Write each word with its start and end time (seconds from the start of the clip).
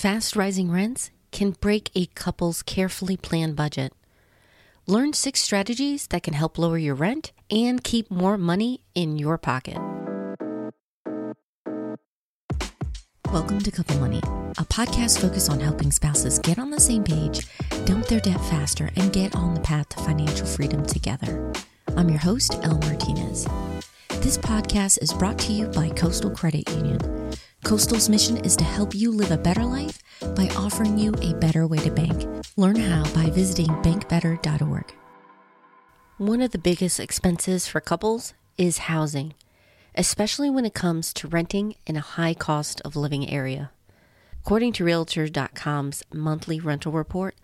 Fast 0.00 0.34
rising 0.34 0.70
rents 0.70 1.10
can 1.30 1.50
break 1.50 1.90
a 1.94 2.06
couple's 2.06 2.62
carefully 2.62 3.18
planned 3.18 3.54
budget. 3.54 3.92
Learn 4.86 5.12
six 5.12 5.40
strategies 5.40 6.06
that 6.06 6.22
can 6.22 6.32
help 6.32 6.56
lower 6.56 6.78
your 6.78 6.94
rent 6.94 7.32
and 7.50 7.84
keep 7.84 8.10
more 8.10 8.38
money 8.38 8.80
in 8.94 9.18
your 9.18 9.36
pocket. 9.36 9.76
Welcome 13.30 13.60
to 13.60 13.70
Couple 13.70 13.98
Money, 13.98 14.22
a 14.56 14.64
podcast 14.64 15.20
focused 15.20 15.50
on 15.50 15.60
helping 15.60 15.92
spouses 15.92 16.38
get 16.38 16.58
on 16.58 16.70
the 16.70 16.80
same 16.80 17.04
page, 17.04 17.46
dump 17.84 18.06
their 18.06 18.20
debt 18.20 18.40
faster, 18.46 18.88
and 18.96 19.12
get 19.12 19.36
on 19.36 19.52
the 19.52 19.60
path 19.60 19.90
to 19.90 19.98
financial 19.98 20.46
freedom 20.46 20.82
together. 20.86 21.52
I'm 21.98 22.08
your 22.08 22.20
host, 22.20 22.58
Elle 22.62 22.78
Martinez. 22.78 23.46
This 24.22 24.38
podcast 24.38 25.02
is 25.02 25.12
brought 25.12 25.38
to 25.40 25.52
you 25.52 25.66
by 25.66 25.90
Coastal 25.90 26.30
Credit 26.30 26.66
Union. 26.70 27.30
Coastal's 27.64 28.08
mission 28.08 28.38
is 28.38 28.56
to 28.56 28.64
help 28.64 28.94
you 28.94 29.10
live 29.10 29.30
a 29.30 29.38
better 29.38 29.64
life 29.64 30.02
by 30.34 30.48
offering 30.56 30.98
you 30.98 31.12
a 31.20 31.34
better 31.34 31.66
way 31.66 31.78
to 31.78 31.90
bank. 31.90 32.26
Learn 32.56 32.76
how 32.76 33.04
by 33.14 33.30
visiting 33.30 33.68
bankbetter.org. 33.82 34.94
One 36.16 36.40
of 36.40 36.50
the 36.50 36.58
biggest 36.58 36.98
expenses 36.98 37.66
for 37.66 37.80
couples 37.80 38.34
is 38.56 38.78
housing, 38.78 39.34
especially 39.94 40.50
when 40.50 40.64
it 40.64 40.74
comes 40.74 41.12
to 41.14 41.28
renting 41.28 41.76
in 41.86 41.96
a 41.96 42.00
high 42.00 42.34
cost 42.34 42.80
of 42.82 42.96
living 42.96 43.28
area. 43.30 43.70
According 44.44 44.72
to 44.74 44.84
Realtor.com's 44.84 46.02
monthly 46.12 46.60
rental 46.60 46.92
report, 46.92 47.36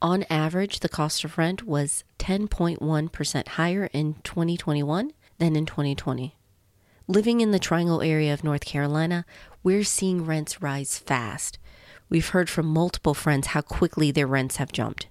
on 0.00 0.24
average, 0.30 0.80
the 0.80 0.88
cost 0.88 1.24
of 1.24 1.36
rent 1.36 1.64
was 1.64 2.04
10.1% 2.20 3.48
higher 3.48 3.90
in 3.92 4.14
2021 4.22 5.12
than 5.38 5.56
in 5.56 5.66
2020. 5.66 6.36
Living 7.06 7.42
in 7.42 7.50
the 7.50 7.58
Triangle 7.58 8.00
area 8.00 8.32
of 8.32 8.42
North 8.42 8.64
Carolina, 8.64 9.26
we're 9.62 9.84
seeing 9.84 10.24
rents 10.24 10.62
rise 10.62 10.96
fast. 10.96 11.58
We've 12.08 12.30
heard 12.30 12.48
from 12.48 12.64
multiple 12.64 13.12
friends 13.12 13.48
how 13.48 13.60
quickly 13.60 14.10
their 14.10 14.26
rents 14.26 14.56
have 14.56 14.72
jumped. 14.72 15.08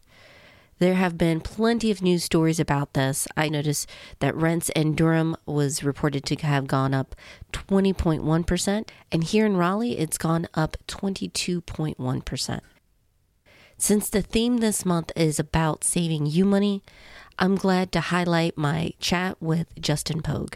There 0.80 0.96
have 0.96 1.20
been 1.20 1.40
plenty 1.40 1.92
of 1.92 2.02
news 2.02 2.24
stories 2.24 2.60
about 2.60 2.96
this. 2.96 3.28
I 3.38 3.48
noticed 3.48 3.88
that 4.22 4.36
rents 4.36 4.70
in 4.70 4.96
Durham 4.96 5.38
was 5.46 5.84
reported 5.84 6.26
to 6.26 6.36
have 6.38 6.66
gone 6.66 6.96
up 6.96 7.16
20.1%, 7.52 8.88
and 9.12 9.24
here 9.24 9.46
in 9.46 9.56
Raleigh, 9.56 10.00
it's 10.00 10.18
gone 10.18 10.48
up 10.56 10.78
22.1%. 10.88 12.60
Since 13.78 14.10
the 14.10 14.24
theme 14.24 14.58
this 14.58 14.84
month 14.84 15.12
is 15.16 15.38
about 15.38 15.84
saving 15.84 16.26
you 16.26 16.44
money, 16.44 16.82
I'm 17.38 17.56
glad 17.56 17.92
to 17.92 18.00
highlight 18.00 18.58
my 18.58 18.94
chat 19.00 19.40
with 19.40 19.68
Justin 19.80 20.24
Pogue. 20.24 20.56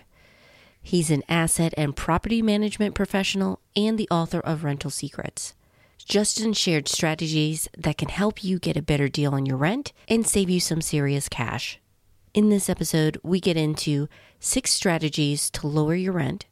He's 0.88 1.12
an 1.12 1.24
asset 1.28 1.74
and 1.76 1.94
property 1.94 2.42
management 2.42 2.96
professional 2.96 3.60
and 3.76 3.98
the 3.98 4.08
author 4.10 4.40
of 4.40 4.64
Rental 4.64 4.90
Secrets. 4.90 5.54
Justin 5.98 6.54
shared 6.54 6.88
strategies 6.88 7.68
that 7.78 7.98
can 7.98 8.08
help 8.08 8.42
you 8.42 8.58
get 8.58 8.78
a 8.78 8.82
better 8.82 9.10
deal 9.10 9.34
on 9.34 9.46
your 9.46 9.58
rent 9.58 9.92
and 10.08 10.26
save 10.26 10.50
you 10.50 10.62
some 10.62 10.80
serious 10.80 11.28
cash. 11.28 11.78
In 12.34 12.48
this 12.48 12.70
episode, 12.70 13.20
we 13.22 13.42
get 13.42 13.58
into 13.58 14.08
six 14.40 14.72
strategies 14.72 15.50
to 15.50 15.68
lower 15.68 15.94
your 15.94 16.14
rent, 16.14 16.46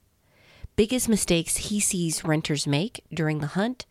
biggest 0.76 1.08
mistakes 1.08 1.56
he 1.56 1.80
sees 1.80 2.26
renters 2.26 2.68
make 2.68 3.06
during 3.14 3.40
the 3.40 3.48
hunt, 3.48 3.86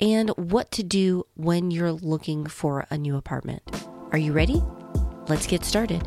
and 0.00 0.30
what 0.30 0.70
to 0.70 0.82
do 0.82 1.26
when 1.34 1.70
you're 1.70 1.92
looking 1.92 2.46
for 2.46 2.86
a 2.88 2.96
new 2.96 3.18
apartment. 3.18 3.86
Are 4.12 4.18
you 4.18 4.32
ready? 4.32 4.62
Let's 5.28 5.46
get 5.46 5.62
started. 5.62 6.02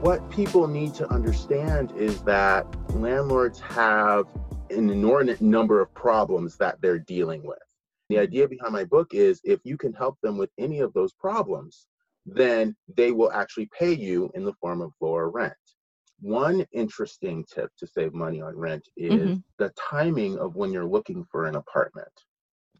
What 0.00 0.30
people 0.30 0.68
need 0.68 0.94
to 0.94 1.12
understand 1.12 1.92
is 1.96 2.22
that 2.22 2.64
landlords 2.90 3.58
have 3.58 4.26
an 4.70 4.90
inordinate 4.90 5.40
number 5.40 5.80
of 5.80 5.92
problems 5.92 6.56
that 6.58 6.80
they're 6.80 7.00
dealing 7.00 7.42
with. 7.44 7.58
The 8.08 8.20
idea 8.20 8.46
behind 8.46 8.72
my 8.72 8.84
book 8.84 9.12
is 9.12 9.40
if 9.42 9.58
you 9.64 9.76
can 9.76 9.92
help 9.92 10.16
them 10.22 10.38
with 10.38 10.50
any 10.56 10.78
of 10.78 10.92
those 10.92 11.12
problems, 11.14 11.88
then 12.24 12.76
they 12.96 13.10
will 13.10 13.32
actually 13.32 13.68
pay 13.76 13.92
you 13.92 14.30
in 14.34 14.44
the 14.44 14.52
form 14.60 14.82
of 14.82 14.92
lower 15.00 15.30
rent. 15.30 15.54
One 16.20 16.64
interesting 16.70 17.44
tip 17.52 17.72
to 17.78 17.86
save 17.88 18.14
money 18.14 18.40
on 18.40 18.56
rent 18.56 18.88
is 18.96 19.12
mm-hmm. 19.12 19.34
the 19.58 19.72
timing 19.76 20.38
of 20.38 20.54
when 20.54 20.72
you're 20.72 20.86
looking 20.86 21.26
for 21.28 21.46
an 21.46 21.56
apartment. 21.56 22.12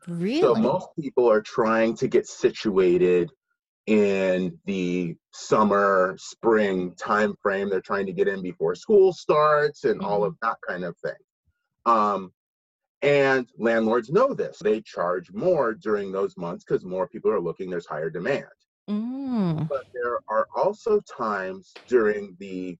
Really? 0.06 0.41
So 0.41 0.54
most 0.54 0.88
people 1.00 1.28
are 1.28 1.42
trying 1.42 1.97
to 1.97 2.06
get 2.06 2.28
situated 2.28 3.32
in 3.88 4.59
the 4.66 5.16
summer, 5.32 6.15
spring 6.19 6.93
time 6.97 7.34
frame. 7.43 7.71
They're 7.71 7.81
trying 7.81 8.04
to 8.04 8.12
get 8.12 8.28
in 8.28 8.43
before 8.43 8.75
school 8.75 9.15
starts 9.15 9.84
and 9.84 10.00
mm-hmm. 10.00 10.06
all 10.06 10.25
of 10.25 10.37
that 10.43 10.56
kind 10.69 10.84
of 10.84 10.94
thing. 10.99 11.15
Um, 11.87 12.31
and 13.00 13.48
landlords 13.56 14.10
know 14.10 14.34
this. 14.34 14.59
They 14.62 14.82
charge 14.82 15.32
more 15.32 15.72
during 15.72 16.12
those 16.12 16.37
months 16.37 16.65
because 16.65 16.84
more 16.84 17.09
people 17.09 17.31
are 17.31 17.41
looking, 17.41 17.71
there's 17.71 17.87
higher 17.87 18.10
demand. 18.10 18.44
Mm. 18.91 19.66
But 19.69 19.87
there 19.94 20.19
are 20.28 20.48
also 20.54 21.00
times 21.00 21.72
during 21.87 22.37
the 22.38 22.77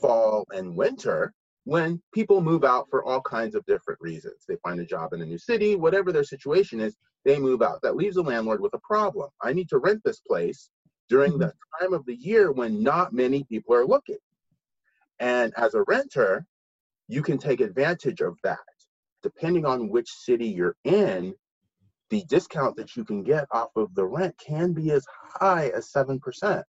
fall 0.00 0.46
and 0.52 0.76
winter 0.76 1.34
when 1.64 2.00
people 2.14 2.40
move 2.40 2.62
out 2.62 2.86
for 2.88 3.04
all 3.04 3.20
kinds 3.20 3.56
of 3.56 3.66
different 3.66 4.00
reasons. 4.00 4.44
They 4.46 4.56
find 4.62 4.78
a 4.78 4.84
job 4.84 5.12
in 5.12 5.22
a 5.22 5.26
new 5.26 5.38
city, 5.38 5.74
whatever 5.74 6.12
their 6.12 6.24
situation 6.24 6.78
is, 6.78 6.96
they 7.24 7.38
move 7.38 7.62
out. 7.62 7.80
That 7.82 7.96
leaves 7.96 8.16
the 8.16 8.22
landlord 8.22 8.60
with 8.60 8.74
a 8.74 8.80
problem. 8.80 9.30
I 9.40 9.52
need 9.52 9.68
to 9.70 9.78
rent 9.78 10.02
this 10.04 10.20
place 10.20 10.70
during 11.08 11.38
the 11.38 11.46
mm-hmm. 11.46 11.84
time 11.84 11.92
of 11.94 12.04
the 12.06 12.16
year 12.16 12.52
when 12.52 12.82
not 12.82 13.12
many 13.12 13.44
people 13.44 13.74
are 13.74 13.86
looking. 13.86 14.18
And 15.20 15.52
as 15.56 15.74
a 15.74 15.84
renter, 15.86 16.44
you 17.08 17.22
can 17.22 17.38
take 17.38 17.60
advantage 17.60 18.20
of 18.20 18.36
that. 18.42 18.58
Depending 19.22 19.64
on 19.64 19.88
which 19.88 20.08
city 20.10 20.46
you're 20.48 20.76
in, 20.84 21.34
the 22.10 22.24
discount 22.28 22.76
that 22.76 22.96
you 22.96 23.04
can 23.04 23.22
get 23.22 23.46
off 23.52 23.70
of 23.76 23.94
the 23.94 24.04
rent 24.04 24.34
can 24.38 24.72
be 24.72 24.90
as 24.90 25.04
high 25.38 25.68
as 25.68 25.90
7%. 25.90 26.62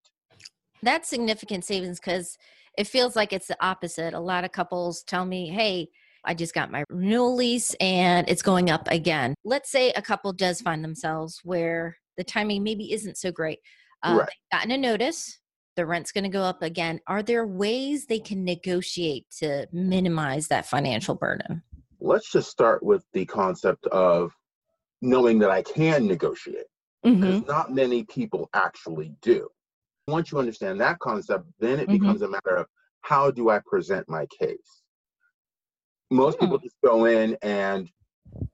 That's 0.82 1.10
significant 1.10 1.66
savings 1.66 2.00
because 2.00 2.38
it 2.78 2.88
feels 2.88 3.16
like 3.16 3.34
it's 3.34 3.48
the 3.48 3.58
opposite. 3.66 4.14
A 4.14 4.20
lot 4.20 4.44
of 4.44 4.52
couples 4.52 5.04
tell 5.04 5.26
me, 5.26 5.48
hey, 5.50 5.90
I 6.26 6.34
just 6.34 6.54
got 6.54 6.72
my 6.72 6.84
renewal 6.90 7.36
lease 7.36 7.76
and 7.80 8.28
it's 8.30 8.42
going 8.42 8.70
up 8.70 8.88
again. 8.90 9.36
Let's 9.44 9.70
say 9.70 9.92
a 9.92 10.02
couple 10.02 10.32
does 10.34 10.62
find 10.62 10.84
themselves 10.84 11.40
where 11.44 11.98
the 12.18 12.24
timing 12.24 12.64
maybe 12.64 12.94
isn't 12.94 13.18
so 13.18 13.32
great. 13.32 13.60
Uh, 14.04 14.18
right. 14.20 14.28
They've 14.28 14.60
gotten 14.60 14.72
a 14.72 14.78
notice, 14.78 15.40
the 15.76 15.86
rent's 15.86 16.12
going 16.12 16.24
to 16.24 16.30
go 16.30 16.44
up 16.44 16.62
again. 16.62 17.00
Are 17.08 17.24
there 17.24 17.48
ways 17.48 18.06
they 18.06 18.20
can 18.20 18.44
negotiate 18.44 19.26
to 19.40 19.68
minimize 19.72 20.48
that 20.48 20.66
financial 20.66 21.16
burden? 21.16 21.64
Let's 22.00 22.32
just 22.32 22.50
start 22.50 22.84
with 22.84 23.04
the 23.14 23.26
concept 23.26 23.88
of 23.88 24.32
knowing 25.02 25.40
that 25.40 25.50
I 25.50 25.62
can 25.64 26.06
negotiate 26.06 26.66
because 27.04 27.42
mm-hmm. 27.42 27.50
not 27.50 27.74
many 27.74 28.04
people 28.04 28.50
actually 28.54 29.14
do. 29.22 29.50
Once 30.08 30.32
you 30.32 30.38
understand 30.38 30.80
that 30.82 31.00
concept, 31.00 31.46
then 31.60 31.80
it 31.80 31.88
mm-hmm. 31.88 32.00
becomes 32.00 32.22
a 32.22 32.30
matter 32.30 32.56
of 32.56 32.68
how 33.02 33.32
do 33.32 33.50
I 33.50 33.60
present 33.66 34.08
my 34.08 34.26
case? 34.40 34.83
Most 36.14 36.40
people 36.40 36.58
just 36.58 36.76
go 36.84 37.06
in 37.06 37.38
and 37.42 37.90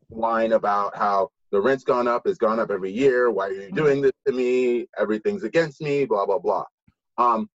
whine 0.08 0.54
about 0.54 0.96
how 0.96 1.30
the 1.52 1.60
rent's 1.60 1.84
gone 1.84 2.08
up, 2.08 2.24
it's 2.26 2.38
gone 2.38 2.60
up 2.60 2.72
every 2.72 2.92
year. 2.92 3.32
Why 3.32 3.48
are 3.48 3.54
you 3.54 3.72
doing 3.72 4.02
this 4.02 4.12
to 4.28 4.34
me? 4.34 4.88
Everything's 4.98 5.44
against 5.44 5.82
me, 5.82 6.06
blah, 6.06 6.26
blah, 6.26 6.40
blah. 6.40 6.66
Um, 7.18 7.50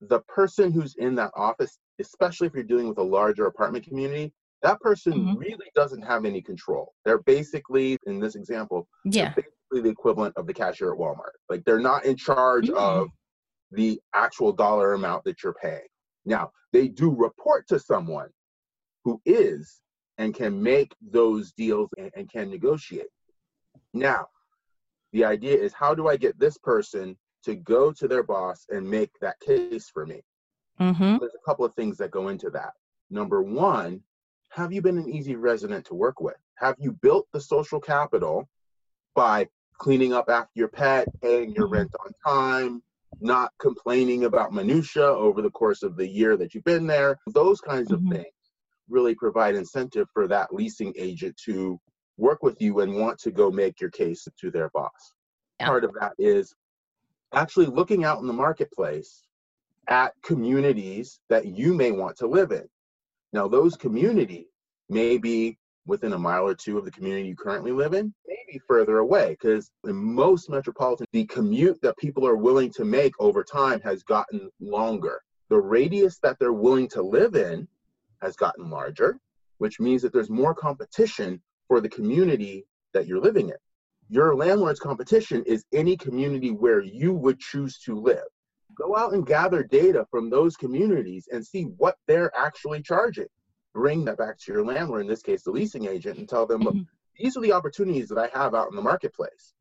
the 0.00 0.20
person 0.20 0.72
who's 0.72 0.94
in 0.96 1.14
that 1.16 1.32
office, 1.34 1.78
especially 1.98 2.46
if 2.46 2.54
you're 2.54 2.62
dealing 2.64 2.88
with 2.88 2.98
a 2.98 3.02
larger 3.02 3.46
apartment 3.46 3.84
community, 3.84 4.32
that 4.62 4.80
person 4.80 5.12
mm-hmm. 5.12 5.38
really 5.38 5.70
doesn't 5.74 6.02
have 6.02 6.24
any 6.24 6.40
control. 6.40 6.94
They're 7.04 7.22
basically, 7.22 7.98
in 8.06 8.20
this 8.20 8.34
example, 8.34 8.88
yeah. 9.04 9.34
basically 9.34 9.82
the 9.82 9.88
equivalent 9.88 10.36
of 10.36 10.46
the 10.46 10.54
cashier 10.54 10.92
at 10.92 10.98
Walmart. 10.98 11.36
Like 11.48 11.64
they're 11.64 11.80
not 11.80 12.04
in 12.04 12.16
charge 12.16 12.68
mm-hmm. 12.68 12.76
of 12.76 13.08
the 13.72 14.00
actual 14.14 14.52
dollar 14.52 14.94
amount 14.94 15.24
that 15.24 15.42
you're 15.42 15.54
paying. 15.54 15.86
Now, 16.24 16.50
they 16.72 16.88
do 16.88 17.10
report 17.10 17.66
to 17.68 17.78
someone 17.78 18.28
who 19.04 19.20
is 19.24 19.80
and 20.18 20.34
can 20.34 20.62
make 20.62 20.94
those 21.00 21.52
deals 21.52 21.88
and, 21.96 22.10
and 22.14 22.30
can 22.30 22.50
negotiate. 22.50 23.08
Now, 23.94 24.26
the 25.12 25.24
idea 25.24 25.56
is 25.56 25.72
how 25.72 25.94
do 25.94 26.08
I 26.08 26.16
get 26.16 26.38
this 26.38 26.58
person 26.58 27.16
to 27.44 27.54
go 27.54 27.90
to 27.92 28.06
their 28.06 28.22
boss 28.22 28.66
and 28.68 28.88
make 28.88 29.10
that 29.20 29.40
case 29.40 29.88
for 29.88 30.06
me? 30.06 30.20
Mm-hmm. 30.78 31.18
There's 31.18 31.34
a 31.34 31.46
couple 31.46 31.64
of 31.64 31.74
things 31.74 31.96
that 31.98 32.10
go 32.10 32.28
into 32.28 32.50
that. 32.50 32.72
Number 33.10 33.42
one, 33.42 34.02
have 34.50 34.72
you 34.72 34.82
been 34.82 34.98
an 34.98 35.08
easy 35.08 35.36
resident 35.36 35.86
to 35.86 35.94
work 35.94 36.20
with? 36.20 36.36
Have 36.56 36.76
you 36.78 36.92
built 36.92 37.26
the 37.32 37.40
social 37.40 37.80
capital 37.80 38.48
by 39.14 39.48
cleaning 39.78 40.12
up 40.12 40.28
after 40.28 40.52
your 40.54 40.68
pet, 40.68 41.08
paying 41.22 41.52
your 41.54 41.68
rent 41.68 41.94
on 42.04 42.12
time, 42.24 42.82
not 43.20 43.52
complaining 43.58 44.24
about 44.24 44.52
minutia 44.52 45.04
over 45.04 45.40
the 45.40 45.50
course 45.50 45.82
of 45.82 45.96
the 45.96 46.06
year 46.06 46.36
that 46.36 46.54
you've 46.54 46.64
been 46.64 46.86
there? 46.86 47.18
Those 47.26 47.60
kinds 47.60 47.90
mm-hmm. 47.90 48.06
of 48.06 48.12
things 48.12 48.34
really 48.90 49.14
provide 49.14 49.54
incentive 49.54 50.08
for 50.12 50.26
that 50.28 50.52
leasing 50.52 50.92
agent 50.96 51.36
to 51.44 51.78
work 52.16 52.42
with 52.42 52.60
you 52.60 52.80
and 52.80 52.94
want 52.94 53.18
to 53.20 53.30
go 53.30 53.50
make 53.50 53.80
your 53.80 53.90
case 53.90 54.26
to 54.38 54.50
their 54.50 54.70
boss. 54.70 55.14
Yeah. 55.58 55.66
Part 55.66 55.84
of 55.84 55.94
that 56.00 56.12
is 56.18 56.54
actually 57.32 57.66
looking 57.66 58.04
out 58.04 58.20
in 58.20 58.26
the 58.26 58.32
marketplace 58.32 59.22
at 59.88 60.12
communities 60.22 61.20
that 61.28 61.46
you 61.46 61.74
may 61.74 61.90
want 61.90 62.16
to 62.18 62.26
live 62.26 62.52
in. 62.52 62.68
Now, 63.32 63.48
those 63.48 63.76
communities 63.76 64.46
may 64.88 65.18
be 65.18 65.56
within 65.86 66.12
a 66.12 66.18
mile 66.18 66.46
or 66.46 66.54
two 66.54 66.78
of 66.78 66.84
the 66.84 66.90
community 66.90 67.28
you 67.28 67.36
currently 67.36 67.72
live 67.72 67.94
in, 67.94 68.12
maybe 68.26 68.60
further 68.66 68.98
away. 68.98 69.30
Because 69.30 69.70
in 69.84 69.96
most 69.96 70.50
metropolitan, 70.50 71.06
the 71.12 71.24
commute 71.26 71.80
that 71.82 71.96
people 71.96 72.26
are 72.26 72.36
willing 72.36 72.70
to 72.72 72.84
make 72.84 73.12
over 73.18 73.42
time 73.42 73.80
has 73.80 74.02
gotten 74.02 74.50
longer. 74.60 75.20
The 75.48 75.58
radius 75.58 76.18
that 76.18 76.38
they're 76.38 76.52
willing 76.52 76.88
to 76.90 77.02
live 77.02 77.34
in 77.34 77.66
has 78.22 78.36
gotten 78.36 78.70
larger, 78.70 79.18
which 79.58 79.80
means 79.80 80.02
that 80.02 80.12
there's 80.12 80.30
more 80.30 80.54
competition 80.54 81.40
for 81.68 81.80
the 81.80 81.88
community 81.88 82.66
that 82.92 83.06
you're 83.06 83.20
living 83.20 83.48
in. 83.48 83.56
Your 84.08 84.34
landlord's 84.34 84.80
competition 84.80 85.44
is 85.46 85.64
any 85.72 85.96
community 85.96 86.50
where 86.50 86.80
you 86.80 87.12
would 87.12 87.38
choose 87.38 87.78
to 87.80 87.94
live. 87.94 88.24
Go 88.76 88.96
out 88.96 89.12
and 89.12 89.26
gather 89.26 89.62
data 89.62 90.06
from 90.10 90.30
those 90.30 90.56
communities 90.56 91.28
and 91.30 91.46
see 91.46 91.64
what 91.64 91.96
they're 92.06 92.32
actually 92.36 92.82
charging 92.82 93.26
bring 93.72 94.04
that 94.04 94.18
back 94.18 94.38
to 94.38 94.52
your 94.52 94.64
landlord, 94.64 95.02
in 95.02 95.06
this 95.06 95.22
case, 95.22 95.42
the 95.42 95.50
leasing 95.50 95.86
agent, 95.86 96.18
and 96.18 96.28
tell 96.28 96.46
them, 96.46 96.62
look, 96.62 96.74
mm-hmm. 96.74 97.22
these 97.22 97.36
are 97.36 97.40
the 97.40 97.52
opportunities 97.52 98.08
that 98.08 98.18
I 98.18 98.38
have 98.38 98.54
out 98.54 98.70
in 98.70 98.76
the 98.76 98.82
marketplace. 98.82 99.54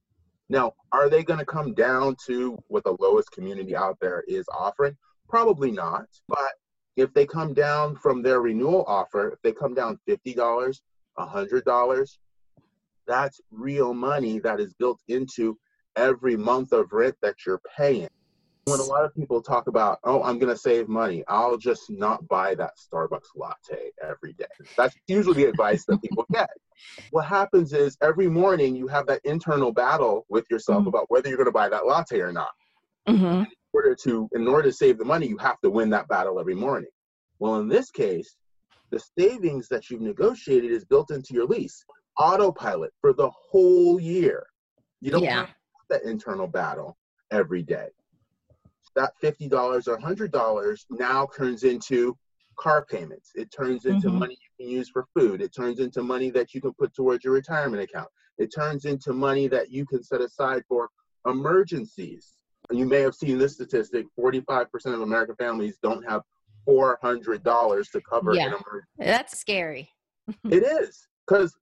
Now, 0.50 0.74
are 0.92 1.10
they 1.10 1.24
going 1.24 1.40
to 1.40 1.46
come 1.46 1.74
down 1.74 2.16
to 2.26 2.58
what 2.68 2.84
the 2.84 2.98
lowest 3.00 3.32
community 3.32 3.76
out 3.76 3.98
there 4.02 4.24
is 4.28 4.46
offering? 4.52 4.98
Probably 5.28 5.72
not. 5.72 6.06
But 6.28 6.54
if 7.00 7.14
they 7.14 7.26
come 7.26 7.54
down 7.54 7.96
from 7.96 8.22
their 8.22 8.42
renewal 8.42 8.84
offer, 8.88 9.30
if 9.30 9.42
they 9.42 9.52
come 9.52 9.74
down 9.74 10.00
$50, 10.08 10.80
$100, 11.18 12.18
that's 13.08 13.42
real 13.52 13.94
money 13.94 14.40
that 14.40 14.60
is 14.60 14.74
built 14.74 15.00
into 15.08 15.58
every 15.96 16.38
month 16.38 16.72
of 16.72 16.92
rent 16.92 17.16
that 17.22 17.36
you're 17.46 17.62
paying 17.78 18.10
when 18.70 18.80
a 18.80 18.84
lot 18.84 19.04
of 19.04 19.14
people 19.16 19.42
talk 19.42 19.68
about, 19.68 20.00
oh, 20.04 20.22
I'm 20.24 20.40
going 20.40 20.54
to 20.54 20.60
save 20.60 20.88
money, 20.88 21.24
I'll 21.28 21.58
just 21.58 21.90
not 21.90 22.28
buy 22.28 22.56
that 22.56 22.74
Starbucks 22.78 23.36
latte 23.36 23.92
every 24.02 24.34
day. 24.34 24.46
That's 24.78 24.96
usually 25.08 25.44
the 25.44 25.50
advice 25.50 25.86
that 25.86 26.02
people 26.02 26.26
get. 26.34 26.50
What 27.12 27.26
happens 27.26 27.74
is 27.74 27.98
every 28.02 28.30
morning 28.30 28.76
you 28.76 28.88
have 28.88 29.08
that 29.08 29.22
internal 29.24 29.72
battle 29.72 30.26
with 30.30 30.46
yourself 30.50 30.80
mm-hmm. 30.80 30.90
about 30.90 31.06
whether 31.10 31.28
you're 31.28 31.38
going 31.38 31.46
to 31.46 31.52
buy 31.52 31.70
that 31.70 31.86
latte 31.86 32.20
or 32.20 32.32
not. 32.32 32.52
Mm-hmm. 33.08 33.44
In 33.74 33.78
order 33.78 33.96
to, 34.04 34.30
in 34.34 34.48
order 34.48 34.70
to 34.70 34.74
save 34.74 34.98
the 34.98 35.06
money, 35.06 35.28
you 35.28 35.38
have 35.38 35.60
to 35.62 35.70
win 35.70 35.90
that 35.92 36.08
battle 36.08 36.40
every 36.40 36.56
morning. 36.56 36.90
Well, 37.40 37.60
in 37.60 37.68
this 37.68 37.92
case, 37.92 38.36
the 38.92 39.00
savings 39.18 39.68
that 39.70 39.90
you've 39.90 40.02
negotiated 40.02 40.72
is 40.72 40.86
built 40.86 41.12
into 41.12 41.34
your 41.34 41.46
lease, 41.46 41.86
autopilot 42.18 42.92
for 43.00 43.14
the 43.14 43.30
whole 43.30 44.00
year. 44.00 44.46
You 45.02 45.12
don't 45.12 45.24
yeah. 45.24 45.46
have 45.46 45.50
that 45.90 46.04
internal 46.04 46.48
battle 46.48 46.98
every 47.32 47.62
day 47.62 47.90
that 48.96 49.14
$50 49.24 49.88
or 49.88 49.98
$100 49.98 50.86
now 50.90 51.28
turns 51.36 51.64
into 51.64 52.18
car 52.58 52.86
payments. 52.86 53.32
It 53.36 53.52
turns 53.52 53.86
into 53.86 54.10
mm-hmm. 54.10 54.20
money 54.20 54.38
you 54.42 54.66
can 54.66 54.76
use 54.76 54.90
for 54.90 55.06
food. 55.16 55.42
It 55.42 55.54
turns 55.56 55.80
into 55.80 56.04
money 56.04 56.30
that 56.32 56.54
you 56.54 56.62
can 56.62 56.74
put 56.74 56.94
towards 56.94 57.24
your 57.24 57.34
retirement 57.34 57.82
account. 57.82 58.10
It 58.38 58.52
turns 58.54 58.86
into 58.86 59.14
money 59.14 59.48
that 59.48 59.72
you 59.72 59.86
can 59.86 60.04
set 60.04 60.22
aside 60.22 60.64
for 60.68 60.90
emergencies. 61.26 62.34
You 62.72 62.86
may 62.86 63.02
have 63.02 63.16
seen 63.16 63.38
this 63.38 63.54
statistic 63.54 64.06
45% 64.20 64.68
of 64.94 65.02
American 65.02 65.36
families 65.36 65.78
don't 65.82 66.04
have 66.08 66.22
$400 66.68 67.92
to 67.92 68.02
cover 68.02 68.34
yeah, 68.36 68.48
an 68.48 68.54
emergency. 68.54 68.88
That's 68.98 69.38
scary. 69.38 69.90
it 70.50 70.64
is 70.64 71.08
because 71.28 71.56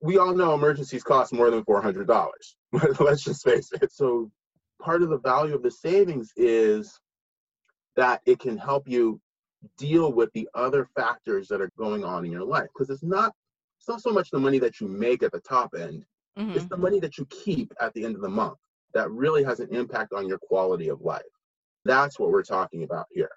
we 0.00 0.18
all 0.18 0.34
know 0.34 0.54
emergencies 0.54 1.02
cost 1.02 1.32
more 1.32 1.50
than 1.50 1.64
$400. 1.64 2.32
Let's 3.00 3.24
just 3.24 3.44
face 3.44 3.70
it. 3.80 3.92
So 3.92 4.30
part 4.80 5.02
of 5.02 5.10
the 5.10 5.18
value 5.18 5.54
of 5.54 5.62
the 5.62 5.70
savings 5.70 6.32
is 6.36 6.98
that 7.96 8.20
it 8.26 8.38
can 8.38 8.56
help 8.56 8.88
you 8.88 9.20
deal 9.78 10.12
with 10.12 10.32
the 10.32 10.48
other 10.54 10.88
factors 10.96 11.48
that 11.48 11.60
are 11.60 11.70
going 11.78 12.04
on 12.04 12.24
in 12.24 12.30
your 12.30 12.44
life 12.44 12.68
because 12.74 12.90
it's 12.90 13.02
not 13.02 13.32
it's 13.78 13.88
not 13.88 14.02
so 14.02 14.12
much 14.12 14.30
the 14.30 14.38
money 14.38 14.58
that 14.58 14.80
you 14.80 14.88
make 14.88 15.22
at 15.22 15.32
the 15.32 15.40
top 15.40 15.70
end 15.78 16.04
mm-hmm. 16.38 16.52
it's 16.52 16.66
the 16.66 16.76
money 16.76 17.00
that 17.00 17.16
you 17.16 17.26
keep 17.26 17.72
at 17.80 17.92
the 17.94 18.04
end 18.04 18.14
of 18.14 18.20
the 18.20 18.28
month 18.28 18.58
that 18.94 19.10
really 19.10 19.44
has 19.44 19.60
an 19.60 19.68
impact 19.74 20.12
on 20.12 20.26
your 20.26 20.38
quality 20.38 20.88
of 20.88 21.00
life 21.00 21.22
that's 21.84 22.18
what 22.18 22.30
we're 22.30 22.42
talking 22.42 22.84
about 22.84 23.06
here 23.12 23.30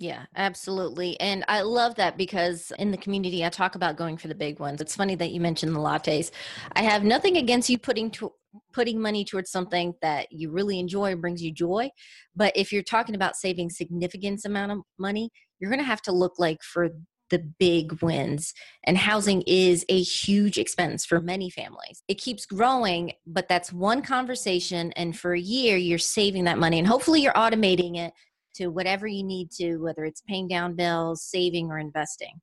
yeah, 0.00 0.24
absolutely. 0.34 1.20
And 1.20 1.44
I 1.46 1.60
love 1.60 1.94
that 1.96 2.16
because 2.16 2.72
in 2.78 2.90
the 2.90 2.96
community, 2.96 3.44
I 3.44 3.50
talk 3.50 3.74
about 3.74 3.98
going 3.98 4.16
for 4.16 4.28
the 4.28 4.34
big 4.34 4.58
ones. 4.58 4.80
It's 4.80 4.96
funny 4.96 5.14
that 5.16 5.30
you 5.30 5.42
mentioned 5.42 5.76
the 5.76 5.78
lattes. 5.78 6.30
I 6.72 6.80
have 6.80 7.04
nothing 7.04 7.36
against 7.36 7.68
you 7.68 7.76
putting 7.76 8.10
to, 8.12 8.32
putting 8.72 8.98
money 8.98 9.26
towards 9.26 9.50
something 9.50 9.92
that 10.00 10.32
you 10.32 10.50
really 10.50 10.78
enjoy 10.78 11.12
and 11.12 11.20
brings 11.20 11.42
you 11.42 11.52
joy. 11.52 11.90
But 12.34 12.56
if 12.56 12.72
you're 12.72 12.82
talking 12.82 13.14
about 13.14 13.36
saving 13.36 13.68
significant 13.68 14.42
amount 14.46 14.72
of 14.72 14.78
money, 14.98 15.30
you're 15.58 15.70
going 15.70 15.82
to 15.82 15.84
have 15.84 16.02
to 16.02 16.12
look 16.12 16.38
like 16.38 16.62
for 16.62 16.88
the 17.30 17.38
big 17.38 18.02
wins. 18.02 18.52
And 18.84 18.98
housing 18.98 19.42
is 19.42 19.84
a 19.88 20.02
huge 20.02 20.58
expense 20.58 21.04
for 21.04 21.20
many 21.20 21.50
families. 21.50 22.02
It 22.08 22.14
keeps 22.14 22.46
growing, 22.46 23.12
but 23.26 23.48
that's 23.48 23.72
one 23.72 24.02
conversation. 24.02 24.92
And 24.92 25.18
for 25.18 25.32
a 25.32 25.40
year, 25.40 25.76
you're 25.76 25.98
saving 25.98 26.44
that 26.44 26.58
money. 26.58 26.78
And 26.78 26.86
hopefully, 26.86 27.22
you're 27.22 27.32
automating 27.32 27.96
it 27.96 28.12
to 28.56 28.68
whatever 28.68 29.06
you 29.06 29.22
need 29.22 29.50
to, 29.52 29.78
whether 29.78 30.04
it's 30.04 30.22
paying 30.22 30.48
down 30.48 30.74
bills, 30.74 31.22
saving, 31.22 31.70
or 31.70 31.78
investing. 31.78 32.40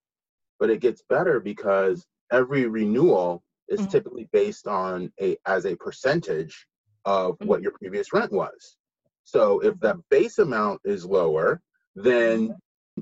But 0.60 0.70
it 0.70 0.82
gets 0.82 1.04
better 1.10 1.40
because 1.40 2.06
every 2.32 2.66
renewal 2.66 3.44
is 3.70 3.82
mm-hmm. 3.82 3.90
typically 3.90 4.30
based 4.32 4.68
on 4.68 5.12
a 5.22 5.38
as 5.46 5.66
a 5.66 5.76
percentage 5.76 6.66
of 7.06 7.34
mm-hmm. 7.34 7.48
what 7.48 7.62
your 7.62 7.72
previous 7.72 8.14
rent 8.14 8.32
was. 8.32 8.78
So 9.24 9.60
if 9.60 9.80
that 9.82 9.98
base 10.10 10.38
amount 10.38 10.82
is 10.86 11.06
lower, 11.06 11.62
then 11.96 12.50
mm-hmm. 12.50 12.54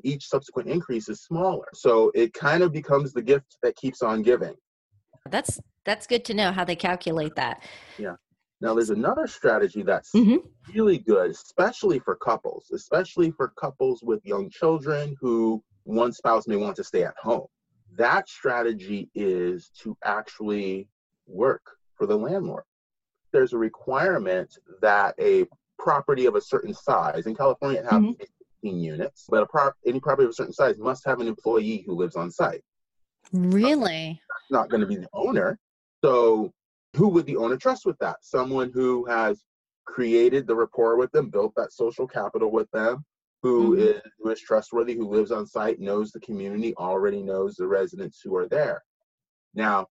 Each 0.03 0.27
subsequent 0.27 0.69
increase 0.69 1.09
is 1.09 1.21
smaller. 1.21 1.67
So 1.73 2.11
it 2.15 2.33
kind 2.33 2.63
of 2.63 2.71
becomes 2.71 3.13
the 3.13 3.21
gift 3.21 3.57
that 3.63 3.75
keeps 3.75 4.01
on 4.01 4.21
giving. 4.21 4.55
That's 5.29 5.59
that's 5.85 6.07
good 6.07 6.25
to 6.25 6.33
know 6.33 6.51
how 6.51 6.63
they 6.63 6.75
calculate 6.75 7.35
that. 7.35 7.63
Yeah. 7.97 8.15
Now, 8.61 8.73
there's 8.73 8.89
another 8.89 9.27
strategy 9.27 9.83
that's 9.83 10.11
mm-hmm. 10.13 10.37
really 10.73 10.97
good, 10.97 11.31
especially 11.31 11.99
for 11.99 12.15
couples, 12.15 12.71
especially 12.73 13.31
for 13.31 13.49
couples 13.59 14.01
with 14.01 14.25
young 14.25 14.49
children 14.49 15.15
who 15.19 15.63
one 15.83 16.11
spouse 16.11 16.47
may 16.47 16.55
want 16.55 16.75
to 16.77 16.83
stay 16.83 17.03
at 17.03 17.15
home. 17.21 17.47
That 17.97 18.27
strategy 18.27 19.09
is 19.13 19.69
to 19.81 19.95
actually 20.03 20.87
work 21.27 21.61
for 21.95 22.07
the 22.07 22.15
landlord. 22.15 22.63
There's 23.31 23.53
a 23.53 23.57
requirement 23.57 24.57
that 24.81 25.15
a 25.19 25.45
property 25.77 26.25
of 26.25 26.35
a 26.35 26.41
certain 26.41 26.73
size, 26.73 27.27
in 27.27 27.35
California, 27.35 27.81
it 27.81 27.85
has 27.85 28.01
mm-hmm. 28.01 28.23
15 28.65 28.79
units, 28.79 29.25
but 29.29 29.43
a 29.43 29.45
pro- 29.45 29.71
any 29.85 29.99
property 29.99 30.25
of 30.25 30.31
a 30.31 30.33
certain 30.33 30.53
size 30.53 30.77
must 30.77 31.05
have 31.05 31.19
an 31.19 31.27
employee 31.27 31.83
who 31.85 31.95
lives 31.95 32.15
on 32.15 32.31
site. 32.31 32.61
Really? 33.31 34.19
That's 34.29 34.51
not 34.51 34.69
going 34.69 34.81
to 34.81 34.87
be 34.87 34.95
the 34.95 35.09
owner. 35.13 35.57
So 36.03 36.51
who 36.95 37.09
would 37.09 37.25
the 37.25 37.37
owner 37.37 37.57
trust 37.57 37.85
with 37.85 37.97
that? 37.99 38.17
Someone 38.21 38.71
who 38.73 39.05
has 39.05 39.43
created 39.85 40.47
the 40.47 40.55
rapport 40.55 40.97
with 40.97 41.11
them, 41.11 41.29
built 41.29 41.53
that 41.55 41.73
social 41.73 42.07
capital 42.07 42.51
with 42.51 42.69
them, 42.71 43.03
who 43.41 43.75
mm-hmm. 43.75 43.97
is 43.97 44.01
who 44.19 44.29
is 44.29 44.41
trustworthy, 44.41 44.95
who 44.95 45.07
lives 45.07 45.31
on 45.31 45.45
site, 45.45 45.79
knows 45.79 46.11
the 46.11 46.19
community, 46.19 46.73
already 46.75 47.21
knows 47.21 47.55
the 47.55 47.67
residents 47.67 48.21
who 48.23 48.35
are 48.35 48.47
there. 48.47 48.83
Now, 49.53 49.87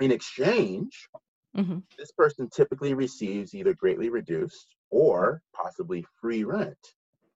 in 0.00 0.10
exchange, 0.10 1.08
mm-hmm. 1.56 1.78
this 1.98 2.12
person 2.12 2.48
typically 2.54 2.94
receives 2.94 3.54
either 3.54 3.74
greatly 3.74 4.08
reduced 4.08 4.66
or 4.90 5.42
possibly 5.54 6.04
free 6.20 6.44
rent. 6.44 6.78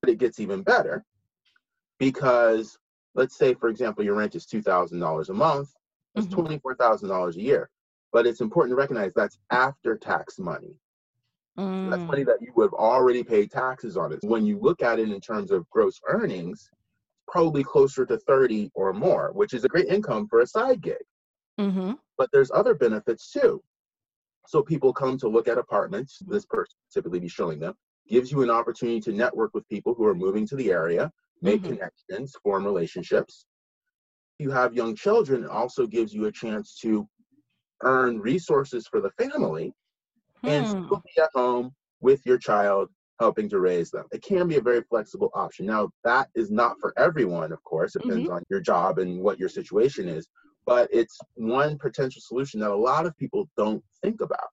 But 0.04 0.12
it 0.12 0.18
gets 0.18 0.38
even 0.38 0.62
better 0.62 1.04
because 1.98 2.78
let's 3.14 3.36
say, 3.36 3.54
for 3.54 3.68
example, 3.68 4.04
your 4.04 4.16
rent 4.16 4.34
is 4.34 4.44
$2,000 4.44 5.28
a 5.28 5.32
month, 5.32 5.70
it's 6.14 6.26
mm-hmm. 6.26 6.40
$24,000 6.40 7.36
a 7.36 7.40
year 7.40 7.70
but 8.14 8.28
it's 8.28 8.40
important 8.40 8.70
to 8.70 8.76
recognize 8.76 9.12
that's 9.12 9.38
after 9.50 9.96
tax 9.98 10.38
money. 10.38 10.78
Mm. 11.58 11.90
That's 11.90 12.02
money 12.04 12.22
that 12.22 12.40
you 12.40 12.52
would 12.54 12.66
have 12.66 12.72
already 12.72 13.24
paid 13.24 13.50
taxes 13.50 13.96
on 13.96 14.12
it. 14.12 14.20
When 14.22 14.46
you 14.46 14.56
look 14.60 14.82
at 14.82 15.00
it 15.00 15.10
in 15.10 15.20
terms 15.20 15.50
of 15.50 15.68
gross 15.68 16.00
earnings, 16.08 16.70
probably 17.26 17.64
closer 17.64 18.06
to 18.06 18.16
30 18.16 18.70
or 18.74 18.92
more, 18.92 19.32
which 19.34 19.52
is 19.52 19.64
a 19.64 19.68
great 19.68 19.88
income 19.88 20.28
for 20.28 20.40
a 20.40 20.46
side 20.46 20.80
gig. 20.80 21.02
Mm-hmm. 21.58 21.94
But 22.16 22.30
there's 22.32 22.52
other 22.52 22.74
benefits 22.74 23.32
too. 23.32 23.60
So 24.46 24.62
people 24.62 24.92
come 24.92 25.18
to 25.18 25.28
look 25.28 25.48
at 25.48 25.58
apartments. 25.58 26.18
This 26.24 26.46
person 26.46 26.76
typically 26.92 27.18
be 27.18 27.28
showing 27.28 27.58
them 27.58 27.74
gives 28.08 28.30
you 28.30 28.42
an 28.42 28.50
opportunity 28.50 29.00
to 29.00 29.12
network 29.12 29.54
with 29.54 29.68
people 29.68 29.94
who 29.94 30.04
are 30.04 30.14
moving 30.14 30.46
to 30.48 30.56
the 30.56 30.70
area, 30.70 31.10
make 31.42 31.62
mm-hmm. 31.62 31.74
connections, 31.74 32.34
form 32.42 32.64
relationships. 32.64 33.46
If 34.38 34.44
you 34.44 34.50
have 34.50 34.74
young 34.74 34.94
children, 34.94 35.44
it 35.44 35.50
also 35.50 35.86
gives 35.86 36.12
you 36.12 36.26
a 36.26 36.32
chance 36.32 36.78
to 36.82 37.08
earn 37.82 38.18
resources 38.18 38.86
for 38.86 39.00
the 39.00 39.10
family 39.10 39.72
hmm. 40.42 40.48
and 40.48 40.66
still 40.66 41.02
be 41.04 41.22
at 41.22 41.30
home 41.34 41.72
with 42.00 42.20
your 42.24 42.38
child 42.38 42.88
helping 43.20 43.48
to 43.48 43.60
raise 43.60 43.90
them. 43.90 44.04
It 44.12 44.22
can 44.22 44.48
be 44.48 44.56
a 44.56 44.60
very 44.60 44.82
flexible 44.82 45.30
option. 45.34 45.66
Now, 45.66 45.90
that 46.02 46.28
is 46.34 46.50
not 46.50 46.76
for 46.80 46.92
everyone, 46.98 47.52
of 47.52 47.62
course, 47.62 47.94
it 47.94 48.02
depends 48.02 48.24
mm-hmm. 48.24 48.34
on 48.34 48.42
your 48.50 48.60
job 48.60 48.98
and 48.98 49.20
what 49.20 49.38
your 49.38 49.48
situation 49.48 50.08
is, 50.08 50.26
but 50.66 50.88
it's 50.92 51.18
one 51.34 51.78
potential 51.78 52.20
solution 52.24 52.60
that 52.60 52.70
a 52.70 52.76
lot 52.76 53.06
of 53.06 53.16
people 53.16 53.48
don't 53.56 53.82
think 54.02 54.20
about. 54.20 54.48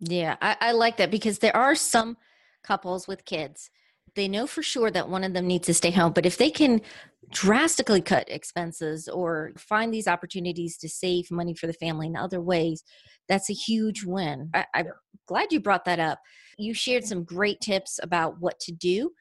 Yeah, 0.00 0.36
I, 0.42 0.56
I 0.60 0.72
like 0.72 0.96
that 0.98 1.10
because 1.10 1.38
there 1.38 1.56
are 1.56 1.74
some 1.74 2.16
couples 2.62 3.06
with 3.08 3.24
kids 3.24 3.70
they 4.14 4.28
know 4.28 4.46
for 4.46 4.62
sure 4.62 4.90
that 4.90 5.08
one 5.08 5.24
of 5.24 5.32
them 5.32 5.46
needs 5.46 5.66
to 5.66 5.74
stay 5.74 5.90
home. 5.90 6.12
But 6.12 6.26
if 6.26 6.36
they 6.36 6.50
can 6.50 6.80
drastically 7.30 8.02
cut 8.02 8.28
expenses 8.28 9.08
or 9.08 9.52
find 9.56 9.92
these 9.92 10.08
opportunities 10.08 10.76
to 10.78 10.88
save 10.88 11.30
money 11.30 11.54
for 11.54 11.66
the 11.66 11.72
family 11.72 12.06
in 12.06 12.16
other 12.16 12.40
ways, 12.40 12.84
that's 13.28 13.48
a 13.48 13.54
huge 13.54 14.04
win. 14.04 14.50
I, 14.54 14.66
am 14.74 14.86
glad 15.26 15.52
you 15.52 15.60
brought 15.60 15.84
that 15.86 16.00
up. 16.00 16.18
You 16.58 16.74
shared 16.74 17.04
some 17.04 17.24
great 17.24 17.60
tips 17.60 17.98
about 18.02 18.40
what 18.40 18.58
to 18.60 18.72
do. 18.72 19.12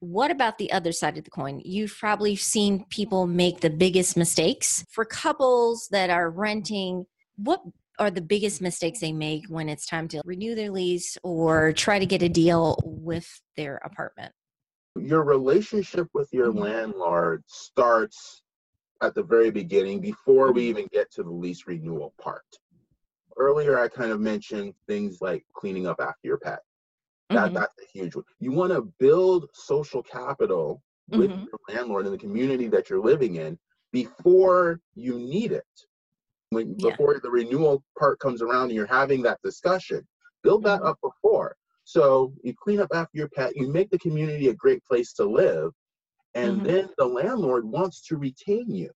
What 0.00 0.30
about 0.30 0.58
the 0.58 0.72
other 0.72 0.92
side 0.92 1.16
of 1.16 1.24
the 1.24 1.30
coin? 1.30 1.62
You've 1.64 1.96
probably 1.98 2.36
seen 2.36 2.84
people 2.90 3.26
make 3.26 3.60
the 3.60 3.70
biggest 3.70 4.16
mistakes. 4.16 4.84
For 4.90 5.04
couples 5.04 5.88
that 5.92 6.10
are 6.10 6.30
renting, 6.30 7.06
what 7.36 7.60
are 7.98 8.10
the 8.10 8.20
biggest 8.20 8.60
mistakes 8.60 9.00
they 9.00 9.12
make 9.12 9.46
when 9.48 9.68
it's 9.68 9.86
time 9.86 10.08
to 10.08 10.20
renew 10.24 10.54
their 10.54 10.70
lease 10.70 11.16
or 11.22 11.72
try 11.72 11.98
to 11.98 12.06
get 12.06 12.22
a 12.22 12.28
deal 12.28 12.78
with 12.84 13.40
their 13.56 13.76
apartment? 13.84 14.32
Your 14.96 15.24
relationship 15.24 16.08
with 16.14 16.28
your 16.32 16.48
mm-hmm. 16.48 16.60
landlord 16.60 17.44
starts 17.46 18.42
at 19.02 19.14
the 19.14 19.22
very 19.22 19.50
beginning 19.50 20.00
before 20.00 20.52
we 20.52 20.68
even 20.68 20.88
get 20.92 21.10
to 21.12 21.22
the 21.22 21.30
lease 21.30 21.66
renewal 21.66 22.14
part. 22.20 22.44
Earlier, 23.36 23.78
I 23.78 23.88
kind 23.88 24.12
of 24.12 24.20
mentioned 24.20 24.74
things 24.86 25.18
like 25.20 25.44
cleaning 25.52 25.86
up 25.86 26.00
after 26.00 26.20
your 26.22 26.38
pet. 26.38 26.60
That, 27.30 27.46
mm-hmm. 27.46 27.54
That's 27.54 27.74
a 27.78 27.98
huge 27.98 28.14
one. 28.14 28.24
You 28.38 28.52
want 28.52 28.72
to 28.72 28.82
build 28.98 29.48
social 29.52 30.02
capital 30.02 30.82
with 31.08 31.30
mm-hmm. 31.30 31.44
your 31.44 31.76
landlord 31.76 32.06
in 32.06 32.12
the 32.12 32.18
community 32.18 32.68
that 32.68 32.88
you're 32.88 33.02
living 33.02 33.36
in 33.36 33.58
before 33.92 34.80
you 34.94 35.18
need 35.18 35.52
it 35.52 35.64
when 36.54 36.74
yeah. 36.78 36.90
before 36.90 37.18
the 37.22 37.30
renewal 37.30 37.82
part 37.98 38.18
comes 38.18 38.42
around 38.42 38.64
and 38.64 38.72
you're 38.72 38.86
having 38.86 39.22
that 39.22 39.38
discussion 39.42 40.06
build 40.42 40.64
that 40.64 40.80
mm-hmm. 40.80 40.88
up 40.88 40.98
before 41.02 41.56
so 41.84 42.32
you 42.42 42.54
clean 42.54 42.80
up 42.80 42.88
after 42.94 43.16
your 43.16 43.28
pet 43.28 43.56
you 43.56 43.70
make 43.70 43.90
the 43.90 43.98
community 43.98 44.48
a 44.48 44.54
great 44.54 44.82
place 44.84 45.12
to 45.12 45.24
live 45.24 45.72
and 46.34 46.58
mm-hmm. 46.58 46.66
then 46.66 46.88
the 46.98 47.04
landlord 47.04 47.64
wants 47.64 48.06
to 48.06 48.16
retain 48.16 48.70
you 48.70 48.90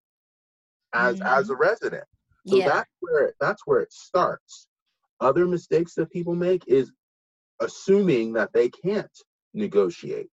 as 0.95 1.17
mm-hmm. 1.17 1.27
as 1.27 1.51
a 1.51 1.57
resident 1.57 2.05
so 2.47 2.57
yeah. 2.57 2.69
that's 2.69 2.91
where 3.01 3.33
that's 3.41 3.63
where 3.67 3.81
it 3.81 3.93
starts 3.93 4.69
other 5.21 5.47
mistakes 5.47 5.95
that 5.95 6.11
people 6.11 6.35
make 6.35 6.63
is 6.67 6.93
assuming 7.61 8.33
that 8.33 8.53
they 8.53 8.69
can't 8.69 9.11
negotiate 9.55 10.29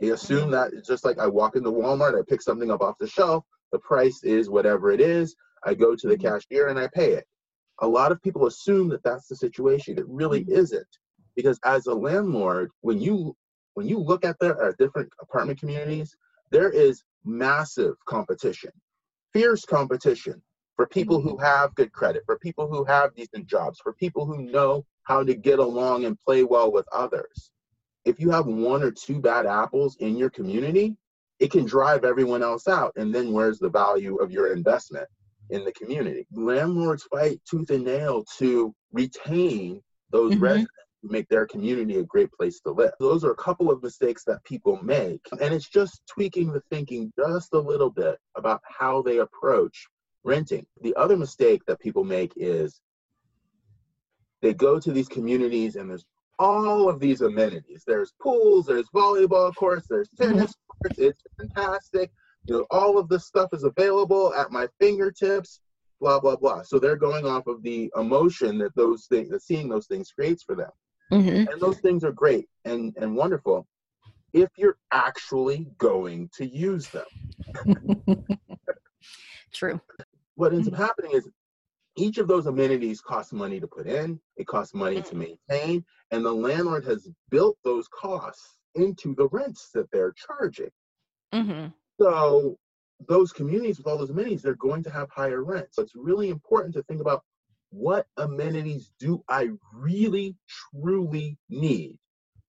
they 0.00 0.10
assume 0.10 0.42
mm-hmm. 0.42 0.50
that 0.52 0.72
it's 0.72 0.88
just 0.88 1.04
like 1.04 1.18
i 1.18 1.26
walk 1.26 1.56
into 1.56 1.70
walmart 1.70 2.18
i 2.18 2.22
pick 2.28 2.42
something 2.42 2.70
up 2.70 2.82
off 2.82 2.96
the 2.98 3.06
shelf 3.06 3.44
the 3.72 3.78
price 3.80 4.22
is 4.22 4.50
whatever 4.50 4.90
it 4.90 5.00
is 5.00 5.34
I 5.64 5.74
go 5.74 5.94
to 5.94 6.08
the 6.08 6.16
mm-hmm. 6.16 6.26
cashier 6.26 6.68
and 6.68 6.78
I 6.78 6.88
pay 6.88 7.12
it. 7.12 7.26
A 7.80 7.88
lot 7.88 8.12
of 8.12 8.22
people 8.22 8.46
assume 8.46 8.88
that 8.90 9.02
that's 9.02 9.26
the 9.26 9.36
situation. 9.36 9.98
It 9.98 10.08
really 10.08 10.44
mm-hmm. 10.44 10.56
isn't, 10.56 10.86
because 11.36 11.58
as 11.64 11.86
a 11.86 11.94
landlord, 11.94 12.70
when 12.82 13.00
you 13.00 13.36
when 13.74 13.88
you 13.88 13.98
look 13.98 14.24
at 14.24 14.38
the 14.38 14.56
at 14.62 14.78
different 14.78 15.12
apartment 15.20 15.58
communities, 15.58 16.14
there 16.50 16.70
is 16.70 17.02
massive 17.24 17.94
competition, 18.06 18.70
fierce 19.32 19.64
competition 19.64 20.40
for 20.76 20.86
people 20.86 21.20
who 21.20 21.34
mm-hmm. 21.34 21.44
have 21.44 21.74
good 21.74 21.92
credit, 21.92 22.22
for 22.26 22.38
people 22.38 22.68
who 22.68 22.84
have 22.84 23.14
decent 23.14 23.46
jobs, 23.46 23.80
for 23.82 23.92
people 23.94 24.26
who 24.26 24.42
know 24.42 24.84
how 25.04 25.22
to 25.22 25.34
get 25.34 25.58
along 25.58 26.04
and 26.04 26.18
play 26.24 26.44
well 26.44 26.70
with 26.72 26.86
others. 26.92 27.50
If 28.04 28.20
you 28.20 28.30
have 28.30 28.46
one 28.46 28.82
or 28.82 28.90
two 28.90 29.20
bad 29.20 29.46
apples 29.46 29.96
in 30.00 30.16
your 30.16 30.30
community, 30.30 30.96
it 31.40 31.50
can 31.50 31.64
drive 31.64 32.04
everyone 32.04 32.42
else 32.42 32.68
out. 32.68 32.92
And 32.96 33.14
then 33.14 33.32
where's 33.32 33.58
the 33.58 33.70
value 33.70 34.16
of 34.16 34.30
your 34.30 34.52
investment? 34.52 35.08
In 35.50 35.64
the 35.64 35.72
community. 35.72 36.26
Landlords 36.32 37.04
fight 37.04 37.40
tooth 37.48 37.70
and 37.70 37.84
nail 37.84 38.24
to 38.38 38.74
retain 38.92 39.82
those 40.10 40.32
mm-hmm. 40.32 40.42
residents 40.42 40.70
make 41.04 41.28
their 41.28 41.46
community 41.46 41.98
a 41.98 42.04
great 42.04 42.32
place 42.32 42.60
to 42.60 42.70
live. 42.70 42.92
Those 42.98 43.24
are 43.24 43.30
a 43.30 43.36
couple 43.36 43.70
of 43.70 43.82
mistakes 43.82 44.24
that 44.24 44.42
people 44.44 44.78
make. 44.82 45.20
And 45.40 45.52
it's 45.54 45.68
just 45.68 46.00
tweaking 46.06 46.52
the 46.52 46.62
thinking 46.70 47.12
just 47.16 47.52
a 47.52 47.58
little 47.58 47.90
bit 47.90 48.18
about 48.36 48.62
how 48.66 49.02
they 49.02 49.18
approach 49.18 49.86
renting. 50.24 50.66
The 50.80 50.94
other 50.96 51.16
mistake 51.16 51.62
that 51.66 51.80
people 51.80 52.04
make 52.04 52.32
is 52.36 52.80
they 54.40 54.54
go 54.54 54.80
to 54.80 54.92
these 54.92 55.08
communities 55.08 55.76
and 55.76 55.90
there's 55.90 56.04
all 56.38 56.88
of 56.88 57.00
these 57.00 57.20
amenities. 57.20 57.84
There's 57.86 58.12
pools, 58.20 58.66
there's 58.66 58.88
volleyball 58.94 59.54
courts, 59.54 59.86
there's 59.88 60.08
tennis 60.16 60.52
mm-hmm. 60.52 60.88
courts. 60.88 60.98
It's 60.98 61.22
fantastic 61.38 62.10
all 62.70 62.98
of 62.98 63.08
this 63.08 63.26
stuff 63.26 63.50
is 63.52 63.64
available 63.64 64.34
at 64.34 64.50
my 64.50 64.68
fingertips, 64.80 65.60
blah, 66.00 66.20
blah, 66.20 66.36
blah. 66.36 66.62
So 66.62 66.78
they're 66.78 66.96
going 66.96 67.26
off 67.26 67.46
of 67.46 67.62
the 67.62 67.90
emotion 67.96 68.58
that 68.58 68.74
those 68.74 69.06
things, 69.06 69.30
that 69.30 69.42
seeing 69.42 69.68
those 69.68 69.86
things 69.86 70.12
creates 70.12 70.42
for 70.42 70.54
them. 70.54 70.70
Mm-hmm. 71.12 71.52
And 71.52 71.60
those 71.60 71.80
things 71.80 72.04
are 72.04 72.12
great 72.12 72.48
and, 72.64 72.94
and 72.96 73.14
wonderful 73.14 73.66
if 74.32 74.50
you're 74.56 74.76
actually 74.92 75.68
going 75.78 76.28
to 76.34 76.46
use 76.46 76.88
them. 76.88 77.06
True. 79.52 79.80
What 80.34 80.52
ends 80.52 80.66
up 80.66 80.74
happening 80.74 81.12
is 81.12 81.28
each 81.96 82.18
of 82.18 82.26
those 82.26 82.46
amenities 82.46 83.00
costs 83.00 83.32
money 83.32 83.60
to 83.60 83.68
put 83.68 83.86
in, 83.86 84.20
it 84.36 84.48
costs 84.48 84.74
money 84.74 85.00
to 85.00 85.14
mm. 85.14 85.38
maintain, 85.48 85.84
and 86.10 86.24
the 86.24 86.32
landlord 86.32 86.84
has 86.84 87.08
built 87.30 87.56
those 87.62 87.86
costs 87.88 88.58
into 88.74 89.14
the 89.14 89.28
rents 89.28 89.70
that 89.72 89.88
they're 89.92 90.12
charging. 90.12 90.70
Mm-hmm. 91.32 91.68
So 92.00 92.58
those 93.08 93.32
communities 93.32 93.78
with 93.78 93.86
all 93.86 93.98
those 93.98 94.10
amenities, 94.10 94.42
they're 94.42 94.54
going 94.54 94.82
to 94.84 94.90
have 94.90 95.10
higher 95.10 95.42
rent. 95.44 95.68
So 95.70 95.82
it's 95.82 95.94
really 95.94 96.30
important 96.30 96.74
to 96.74 96.82
think 96.84 97.00
about 97.00 97.22
what 97.70 98.06
amenities 98.16 98.90
do 98.98 99.22
I 99.28 99.50
really 99.72 100.36
truly 100.48 101.36
need? 101.48 101.98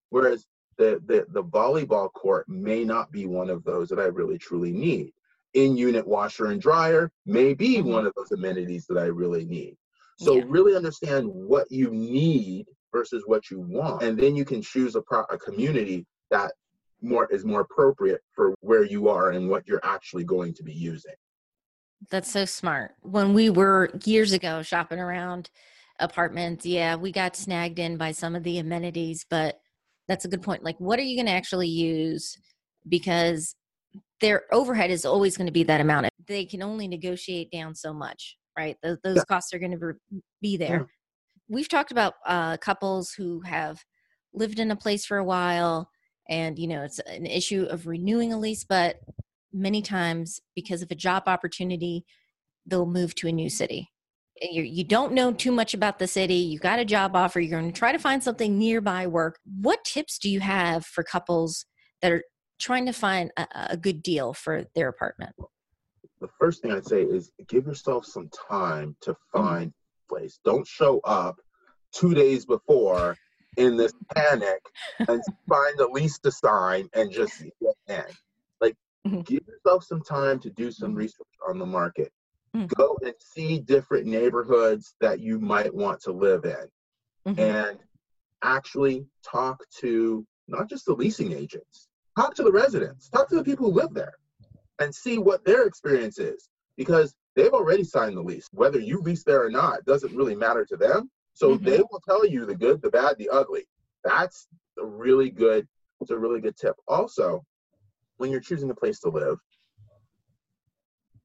Whereas 0.09 0.45
the, 0.77 1.01
the, 1.05 1.25
the 1.29 1.43
volleyball 1.43 2.11
court 2.13 2.47
may 2.47 2.83
not 2.83 3.11
be 3.11 3.25
one 3.25 3.49
of 3.49 3.63
those 3.63 3.89
that 3.89 3.99
I 3.99 4.05
really 4.05 4.37
truly 4.37 4.71
need. 4.71 5.11
In 5.53 5.77
unit 5.77 6.05
washer 6.05 6.47
and 6.47 6.61
dryer 6.61 7.11
may 7.25 7.53
be 7.53 7.77
mm-hmm. 7.77 7.89
one 7.89 8.05
of 8.05 8.13
those 8.15 8.31
amenities 8.31 8.85
that 8.87 8.97
I 8.97 9.05
really 9.05 9.45
need. 9.45 9.77
So 10.17 10.35
yeah. 10.35 10.43
really 10.47 10.75
understand 10.75 11.27
what 11.27 11.71
you 11.71 11.89
need 11.91 12.67
versus 12.91 13.23
what 13.25 13.49
you 13.49 13.59
want. 13.59 14.03
And 14.03 14.17
then 14.17 14.35
you 14.35 14.45
can 14.45 14.61
choose 14.61 14.95
a, 14.95 15.01
pro- 15.01 15.23
a 15.23 15.37
community 15.37 16.05
that 16.29 16.51
more 17.05 17.27
is 17.31 17.45
more 17.45 17.61
appropriate 17.61 18.21
for 18.33 18.53
where 18.61 18.83
you 18.83 19.07
are 19.07 19.31
and 19.31 19.49
what 19.49 19.67
you're 19.67 19.83
actually 19.83 20.23
going 20.23 20.53
to 20.55 20.63
be 20.63 20.73
using. 20.73 21.13
That's 22.09 22.31
so 22.31 22.45
smart. 22.45 22.91
When 23.01 23.33
we 23.33 23.49
were 23.49 23.91
years 24.03 24.33
ago 24.33 24.61
shopping 24.61 24.99
around 24.99 25.49
apartments, 25.99 26.65
yeah, 26.65 26.95
we 26.95 27.11
got 27.11 27.35
snagged 27.35 27.79
in 27.79 27.97
by 27.97 28.11
some 28.11 28.35
of 28.35 28.43
the 28.43 28.59
amenities, 28.59 29.25
but 29.29 29.59
that's 30.07 30.25
a 30.25 30.27
good 30.27 30.41
point. 30.41 30.63
Like, 30.63 30.79
what 30.79 30.99
are 30.99 31.03
you 31.03 31.15
going 31.15 31.27
to 31.27 31.31
actually 31.31 31.69
use? 31.69 32.37
Because 32.87 33.55
their 34.21 34.43
overhead 34.51 34.91
is 34.91 35.05
always 35.05 35.37
going 35.37 35.47
to 35.47 35.53
be 35.53 35.63
that 35.63 35.81
amount. 35.81 36.09
They 36.27 36.45
can 36.45 36.61
only 36.61 36.87
negotiate 36.87 37.51
down 37.51 37.73
so 37.75 37.93
much, 37.93 38.37
right? 38.57 38.75
Those, 38.83 38.97
those 39.03 39.17
yeah. 39.17 39.23
costs 39.27 39.53
are 39.53 39.59
going 39.59 39.77
to 39.77 39.93
be 40.41 40.57
there. 40.57 40.79
Yeah. 40.79 40.85
We've 41.47 41.69
talked 41.69 41.91
about 41.91 42.13
uh, 42.25 42.57
couples 42.57 43.11
who 43.11 43.41
have 43.41 43.83
lived 44.33 44.59
in 44.59 44.71
a 44.71 44.75
place 44.75 45.05
for 45.05 45.17
a 45.17 45.23
while 45.23 45.89
and 46.29 46.57
you 46.57 46.67
know 46.67 46.83
it's 46.83 46.99
an 46.99 47.25
issue 47.25 47.63
of 47.69 47.87
renewing 47.87 48.33
a 48.33 48.39
lease 48.39 48.63
but 48.63 48.97
many 49.53 49.81
times 49.81 50.41
because 50.55 50.81
of 50.81 50.91
a 50.91 50.95
job 50.95 51.23
opportunity 51.27 52.05
they'll 52.65 52.85
move 52.85 53.15
to 53.15 53.27
a 53.27 53.31
new 53.31 53.49
city 53.49 53.89
you, 54.41 54.63
you 54.63 54.83
don't 54.83 55.13
know 55.13 55.31
too 55.31 55.51
much 55.51 55.73
about 55.73 55.99
the 55.99 56.07
city 56.07 56.35
you 56.35 56.59
got 56.59 56.79
a 56.79 56.85
job 56.85 57.15
offer 57.15 57.39
you're 57.39 57.59
going 57.59 57.71
to 57.71 57.77
try 57.77 57.91
to 57.91 57.99
find 57.99 58.21
something 58.23 58.57
nearby 58.57 59.07
work 59.07 59.39
what 59.61 59.83
tips 59.85 60.17
do 60.17 60.29
you 60.29 60.39
have 60.39 60.85
for 60.85 61.03
couples 61.03 61.65
that 62.01 62.11
are 62.11 62.23
trying 62.59 62.85
to 62.85 62.93
find 62.93 63.31
a, 63.37 63.47
a 63.69 63.77
good 63.77 64.01
deal 64.03 64.33
for 64.33 64.65
their 64.75 64.89
apartment 64.89 65.33
the 66.19 66.27
first 66.39 66.61
thing 66.61 66.71
i'd 66.71 66.85
say 66.85 67.03
is 67.03 67.31
give 67.47 67.65
yourself 67.65 68.05
some 68.05 68.29
time 68.49 68.95
to 69.01 69.11
mm-hmm. 69.11 69.37
find 69.37 69.69
mm-hmm. 69.69 70.15
place 70.15 70.39
don't 70.43 70.67
show 70.67 70.99
up 71.05 71.37
two 71.93 72.13
days 72.13 72.45
before 72.45 73.15
in 73.57 73.77
this 73.77 73.93
panic 74.15 74.61
and 74.99 75.21
find 75.47 75.79
lease 75.91 76.19
to 76.19 76.31
sign 76.31 76.89
and 76.93 77.11
just 77.11 77.41
get 77.61 77.75
in. 77.87 78.13
Like, 78.61 78.75
mm-hmm. 79.07 79.21
give 79.21 79.41
yourself 79.47 79.83
some 79.83 80.01
time 80.01 80.39
to 80.39 80.49
do 80.49 80.71
some 80.71 80.93
research 80.93 81.27
on 81.47 81.59
the 81.59 81.65
market. 81.65 82.11
Mm-hmm. 82.55 82.67
Go 82.75 82.97
and 83.03 83.13
see 83.19 83.59
different 83.59 84.05
neighborhoods 84.05 84.95
that 85.01 85.19
you 85.19 85.39
might 85.39 85.73
want 85.73 86.01
to 86.01 86.11
live 86.11 86.45
in 86.45 86.67
mm-hmm. 87.27 87.39
and 87.39 87.79
actually 88.43 89.05
talk 89.23 89.61
to 89.79 90.25
not 90.47 90.69
just 90.69 90.85
the 90.85 90.93
leasing 90.93 91.33
agents, 91.33 91.87
talk 92.15 92.35
to 92.35 92.43
the 92.43 92.51
residents, 92.51 93.09
talk 93.09 93.27
to 93.29 93.35
the 93.35 93.43
people 93.43 93.71
who 93.71 93.77
live 93.77 93.93
there 93.93 94.13
and 94.79 94.93
see 94.93 95.17
what 95.17 95.43
their 95.45 95.65
experience 95.65 96.19
is 96.19 96.49
because 96.77 97.15
they've 97.35 97.53
already 97.53 97.83
signed 97.83 98.15
the 98.15 98.21
lease. 98.21 98.47
Whether 98.51 98.79
you 98.79 98.99
lease 99.01 99.23
there 99.23 99.43
or 99.45 99.49
not 99.49 99.85
doesn't 99.85 100.15
really 100.15 100.35
matter 100.35 100.65
to 100.65 100.77
them. 100.77 101.09
So 101.35 101.51
mm-hmm. 101.55 101.65
they 101.65 101.77
will 101.77 102.01
tell 102.07 102.25
you 102.25 102.45
the 102.45 102.55
good, 102.55 102.81
the 102.81 102.89
bad, 102.89 103.17
the 103.17 103.29
ugly. 103.29 103.65
That's 104.03 104.47
a 104.79 104.85
really 104.85 105.29
good, 105.29 105.67
it's 106.01 106.11
a 106.11 106.17
really 106.17 106.41
good 106.41 106.57
tip. 106.57 106.75
Also, 106.87 107.45
when 108.17 108.31
you're 108.31 108.39
choosing 108.39 108.69
a 108.69 108.75
place 108.75 108.99
to 109.01 109.09
live, 109.09 109.37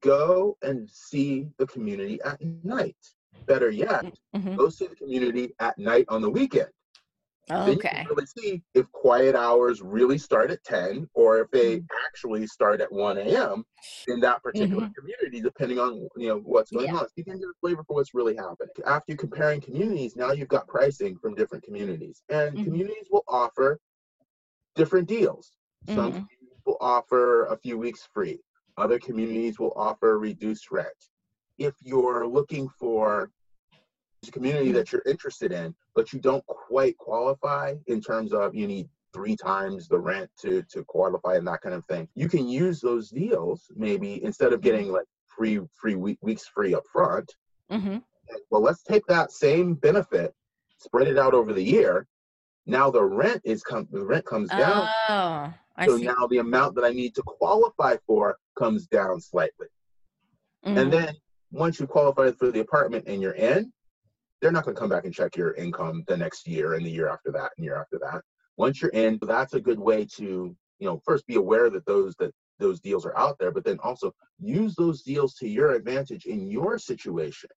go 0.01 0.57
and 0.61 0.89
see 0.89 1.47
the 1.57 1.65
community 1.67 2.19
at 2.23 2.39
night. 2.63 2.97
Better 3.45 3.71
yet, 3.71 4.05
mm-hmm. 4.35 4.55
go 4.55 4.69
see 4.69 4.87
the 4.87 4.95
community 4.95 5.53
at 5.59 5.77
night 5.79 6.05
on 6.09 6.21
the 6.21 6.29
weekend. 6.29 6.69
Okay. 7.49 8.05
really 8.09 8.25
see 8.25 8.61
if 8.75 8.89
quiet 8.91 9.35
hours 9.35 9.81
really 9.81 10.17
start 10.17 10.51
at 10.51 10.63
10 10.63 11.09
or 11.13 11.39
if 11.39 11.51
they 11.51 11.77
mm-hmm. 11.77 11.85
actually 12.05 12.47
start 12.47 12.81
at 12.81 12.91
1 12.91 13.17
a.m. 13.17 13.65
in 14.07 14.19
that 14.21 14.43
particular 14.43 14.83
mm-hmm. 14.83 14.91
community, 14.93 15.41
depending 15.41 15.79
on 15.79 16.07
you 16.17 16.27
know 16.27 16.37
what's 16.39 16.71
going 16.71 16.85
yeah. 16.85 16.93
on. 16.93 16.99
So 16.99 17.13
you 17.15 17.23
can 17.23 17.39
get 17.39 17.45
a 17.45 17.53
flavor 17.59 17.83
for 17.85 17.95
what's 17.95 18.13
really 18.13 18.35
happening. 18.35 18.69
After 18.85 19.15
comparing 19.15 19.59
communities, 19.59 20.15
now 20.15 20.31
you've 20.31 20.47
got 20.47 20.67
pricing 20.67 21.17
from 21.17 21.35
different 21.35 21.63
communities. 21.63 22.23
And 22.29 22.55
mm-hmm. 22.55 22.63
communities 22.63 23.07
will 23.11 23.25
offer 23.27 23.79
different 24.75 25.07
deals. 25.07 25.51
Some 25.87 25.95
mm-hmm. 25.95 26.05
communities 26.05 26.61
will 26.65 26.77
offer 26.79 27.45
a 27.45 27.57
few 27.57 27.77
weeks 27.77 28.07
free. 28.13 28.39
Other 28.77 28.99
communities 28.99 29.59
will 29.59 29.73
offer 29.75 30.19
reduced 30.19 30.71
rent. 30.71 30.87
If 31.57 31.73
you're 31.81 32.27
looking 32.27 32.69
for 32.79 33.31
a 34.27 34.31
community 34.31 34.67
mm-hmm. 34.67 34.75
that 34.75 34.91
you're 34.91 35.03
interested 35.05 35.51
in, 35.51 35.75
but 35.95 36.13
you 36.13 36.19
don't 36.19 36.45
quite 36.71 36.97
qualify 36.97 37.75
in 37.87 37.99
terms 37.99 38.31
of 38.31 38.55
you 38.55 38.65
need 38.65 38.87
three 39.13 39.35
times 39.35 39.89
the 39.89 39.99
rent 39.99 40.29
to 40.39 40.63
to 40.69 40.85
qualify 40.85 41.35
and 41.35 41.45
that 41.45 41.61
kind 41.61 41.75
of 41.75 41.85
thing. 41.85 42.07
You 42.15 42.29
can 42.29 42.47
use 42.47 42.79
those 42.79 43.09
deals 43.09 43.69
maybe 43.75 44.23
instead 44.23 44.53
of 44.53 44.61
getting 44.61 44.89
like 44.89 45.05
free 45.27 45.59
free 45.79 45.95
week, 45.95 46.17
weeks 46.21 46.47
free 46.47 46.73
up 46.73 46.83
front. 46.91 47.29
Mm-hmm. 47.69 47.97
Well, 48.49 48.61
let's 48.61 48.83
take 48.83 49.05
that 49.07 49.31
same 49.31 49.73
benefit, 49.73 50.33
spread 50.77 51.09
it 51.09 51.17
out 51.17 51.33
over 51.33 51.51
the 51.51 51.63
year. 51.63 52.07
Now 52.65 52.89
the 52.89 53.03
rent 53.03 53.41
is 53.43 53.63
come 53.63 53.89
the 53.91 54.05
rent 54.05 54.25
comes 54.25 54.49
down. 54.49 54.87
Oh, 55.09 55.53
I 55.75 55.87
so 55.87 55.97
see. 55.97 56.05
now 56.05 56.25
the 56.29 56.37
amount 56.37 56.75
that 56.75 56.85
I 56.85 56.91
need 56.91 57.15
to 57.15 57.23
qualify 57.23 57.97
for 58.07 58.37
comes 58.57 58.87
down 58.87 59.19
slightly. 59.19 59.67
Mm-hmm. 60.65 60.77
And 60.77 60.93
then 60.93 61.13
once 61.51 61.81
you 61.81 61.87
qualify 61.87 62.31
for 62.31 62.49
the 62.49 62.61
apartment 62.61 63.03
and 63.07 63.21
you're 63.21 63.33
in, 63.33 63.73
they're 64.41 64.51
not 64.51 64.65
going 64.65 64.75
to 64.75 64.79
come 64.79 64.89
back 64.89 65.05
and 65.05 65.13
check 65.13 65.35
your 65.35 65.53
income 65.53 66.03
the 66.07 66.17
next 66.17 66.47
year 66.47 66.73
and 66.73 66.85
the 66.85 66.89
year 66.89 67.07
after 67.07 67.31
that 67.31 67.51
and 67.57 67.65
year 67.65 67.79
after 67.79 67.99
that. 67.99 68.21
Once 68.57 68.81
you're 68.81 68.91
in, 68.91 69.19
that's 69.21 69.53
a 69.53 69.61
good 69.61 69.79
way 69.79 70.05
to, 70.05 70.55
you 70.79 70.87
know, 70.87 70.99
first 71.05 71.25
be 71.27 71.35
aware 71.35 71.69
that 71.69 71.85
those 71.85 72.15
that 72.15 72.31
those 72.59 72.79
deals 72.79 73.05
are 73.05 73.17
out 73.17 73.37
there, 73.39 73.51
but 73.51 73.63
then 73.63 73.79
also 73.83 74.13
use 74.39 74.75
those 74.75 75.01
deals 75.01 75.33
to 75.35 75.47
your 75.47 75.71
advantage 75.71 76.25
in 76.25 76.49
your 76.49 76.77
situation. 76.77 77.49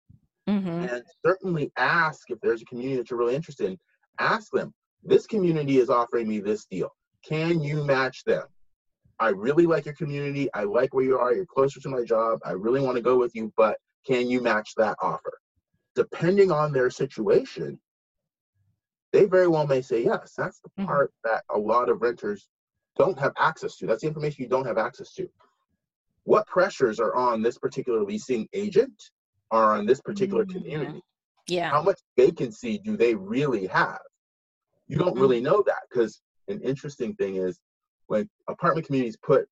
Mm-hmm. 0.49 0.69
And 0.69 1.03
certainly 1.25 1.71
ask 1.76 2.31
if 2.31 2.38
there's 2.41 2.62
a 2.62 2.67
community 2.67 2.97
that 2.97 3.11
you're 3.11 3.19
really 3.19 3.35
interested 3.35 3.67
in, 3.67 3.79
ask 4.19 4.50
them, 4.53 4.73
this 5.03 5.26
community 5.26 5.79
is 5.79 5.91
offering 5.91 6.26
me 6.26 6.41
this 6.41 6.64
deal. 6.64 6.88
Can 7.26 7.62
you 7.62 7.85
match 7.85 8.25
them? 8.25 8.45
I 9.21 9.29
really 9.29 9.67
like 9.67 9.85
your 9.85 9.95
community. 9.95 10.49
I 10.55 10.64
like 10.64 10.93
where 10.93 11.05
you 11.05 11.19
are. 11.19 11.35
You're 11.35 11.47
closer 11.47 11.81
to 11.81 11.88
my 11.88 12.03
job. 12.03 12.41
I 12.45 12.53
really 12.53 12.81
want 12.81 12.97
to 12.97 13.03
go 13.03 13.19
with 13.19 13.35
you, 13.35 13.53
but 13.57 13.76
can 14.07 14.29
you 14.29 14.41
match 14.41 14.71
that 14.76 14.97
offer? 15.00 15.38
Depending 15.95 16.51
on 16.51 16.73
their 16.73 16.91
situation, 16.91 17.79
they 19.13 19.25
very 19.27 19.47
well 19.47 19.67
may 19.67 19.81
say 19.81 20.03
yes. 20.05 20.35
That's 20.37 20.61
the 20.61 20.69
mm-hmm. 20.71 20.87
part 20.87 21.13
that 21.23 21.45
a 21.55 21.59
lot 21.59 21.89
of 21.89 22.03
renters 22.03 22.49
don't 22.97 23.19
have 23.19 23.33
access 23.39 23.77
to. 23.77 23.87
That's 23.87 24.03
the 24.03 24.09
information 24.09 24.43
you 24.43 24.49
don't 24.49 24.67
have 24.67 24.79
access 24.79 25.13
to. 25.15 25.29
What 26.25 26.47
pressures 26.47 26.99
are 26.99 27.15
on 27.15 27.43
this 27.43 27.59
particular 27.59 28.03
leasing 28.03 28.49
agent 28.53 29.01
or 29.51 29.75
on 29.75 29.87
this 29.87 30.01
particular 30.01 30.45
mm-hmm. 30.45 30.59
community? 30.59 31.01
Yeah. 31.47 31.71
How 31.71 31.83
much 31.83 32.01
vacancy 32.17 32.79
do 32.79 32.97
they 32.97 33.15
really 33.15 33.67
have? 33.67 34.01
You 34.89 34.99
don't 34.99 35.11
mm-hmm. 35.11 35.21
really 35.21 35.41
know 35.41 35.63
that 35.67 35.83
because 35.91 36.21
an 36.49 36.61
interesting 36.61 37.15
thing 37.15 37.37
is 37.37 37.61
when 38.07 38.29
apartment 38.49 38.87
communities 38.87 39.17
put 39.17 39.47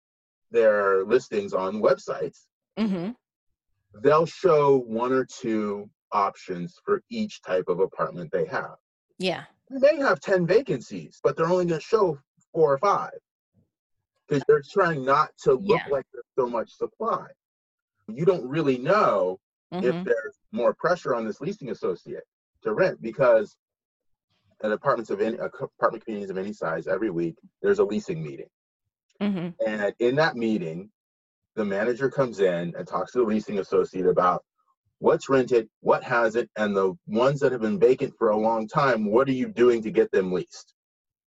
their 0.50 1.04
listings 1.04 1.52
on 1.52 1.82
websites, 1.82 2.46
mm-hmm. 2.78 3.10
they'll 4.02 4.26
show 4.26 4.78
one 4.78 5.12
or 5.12 5.24
two 5.24 5.88
options 6.12 6.76
for 6.84 7.02
each 7.10 7.42
type 7.42 7.68
of 7.68 7.80
apartment 7.80 8.30
they 8.32 8.46
have. 8.46 8.76
Yeah. 9.18 9.44
They 9.70 9.96
have 9.96 10.20
10 10.20 10.46
vacancies, 10.46 11.20
but 11.22 11.36
they're 11.36 11.46
only 11.46 11.66
going 11.66 11.80
to 11.80 11.86
show 11.86 12.18
four 12.52 12.72
or 12.72 12.78
five 12.78 13.12
because 14.28 14.42
they're 14.48 14.62
trying 14.72 15.04
not 15.04 15.30
to 15.42 15.54
look 15.54 15.80
yeah. 15.86 15.92
like 15.92 16.06
there's 16.12 16.24
so 16.38 16.48
much 16.48 16.70
supply. 16.70 17.26
You 18.08 18.24
don't 18.24 18.48
really 18.48 18.78
know 18.78 19.38
mm-hmm. 19.72 19.86
if 19.86 20.04
there's 20.04 20.36
more 20.52 20.74
pressure 20.74 21.14
on 21.14 21.26
this 21.26 21.40
leasing 21.40 21.70
associate 21.70 22.24
to 22.62 22.74
rent 22.74 23.00
because 23.00 23.56
at 24.62 24.72
apartments 24.72 25.10
of 25.10 25.20
any 25.20 25.36
apartment 25.36 26.04
communities 26.04 26.30
of 26.30 26.38
any 26.38 26.52
size 26.52 26.86
every 26.86 27.10
week 27.10 27.36
there's 27.62 27.78
a 27.78 27.84
leasing 27.84 28.22
meeting 28.22 28.48
mm-hmm. 29.20 29.48
and 29.66 29.94
in 30.00 30.14
that 30.14 30.36
meeting 30.36 30.90
the 31.56 31.64
manager 31.64 32.10
comes 32.10 32.40
in 32.40 32.74
and 32.76 32.86
talks 32.86 33.12
to 33.12 33.18
the 33.18 33.24
leasing 33.24 33.58
associate 33.58 34.06
about 34.06 34.44
what's 35.00 35.28
rented, 35.28 35.68
what 35.80 36.04
has 36.04 36.36
it, 36.36 36.48
and 36.56 36.76
the 36.76 36.94
ones 37.06 37.40
that 37.40 37.52
have 37.52 37.62
been 37.62 37.80
vacant 37.80 38.14
for 38.16 38.28
a 38.28 38.36
long 38.36 38.68
time, 38.68 39.10
what 39.10 39.28
are 39.28 39.32
you 39.32 39.48
doing 39.48 39.82
to 39.82 39.90
get 39.90 40.12
them 40.12 40.30
leased? 40.30 40.74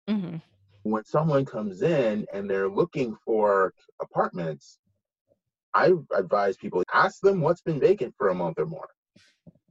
Mm-hmm. 0.09 0.37
When 0.85 1.05
someone 1.05 1.45
comes 1.45 1.83
in 1.83 2.27
and 2.33 2.49
they're 2.49 2.69
looking 2.69 3.17
for 3.25 3.73
apartments, 4.01 4.79
I 5.75 5.93
advise 6.15 6.57
people 6.57 6.83
ask 6.93 7.21
them 7.21 7.41
what's 7.41 7.63
been 7.63 7.81
vacant 7.81 8.15
for 8.19 8.29
a 8.29 8.35
month 8.35 8.59
or 8.59 8.67
more. 8.67 8.89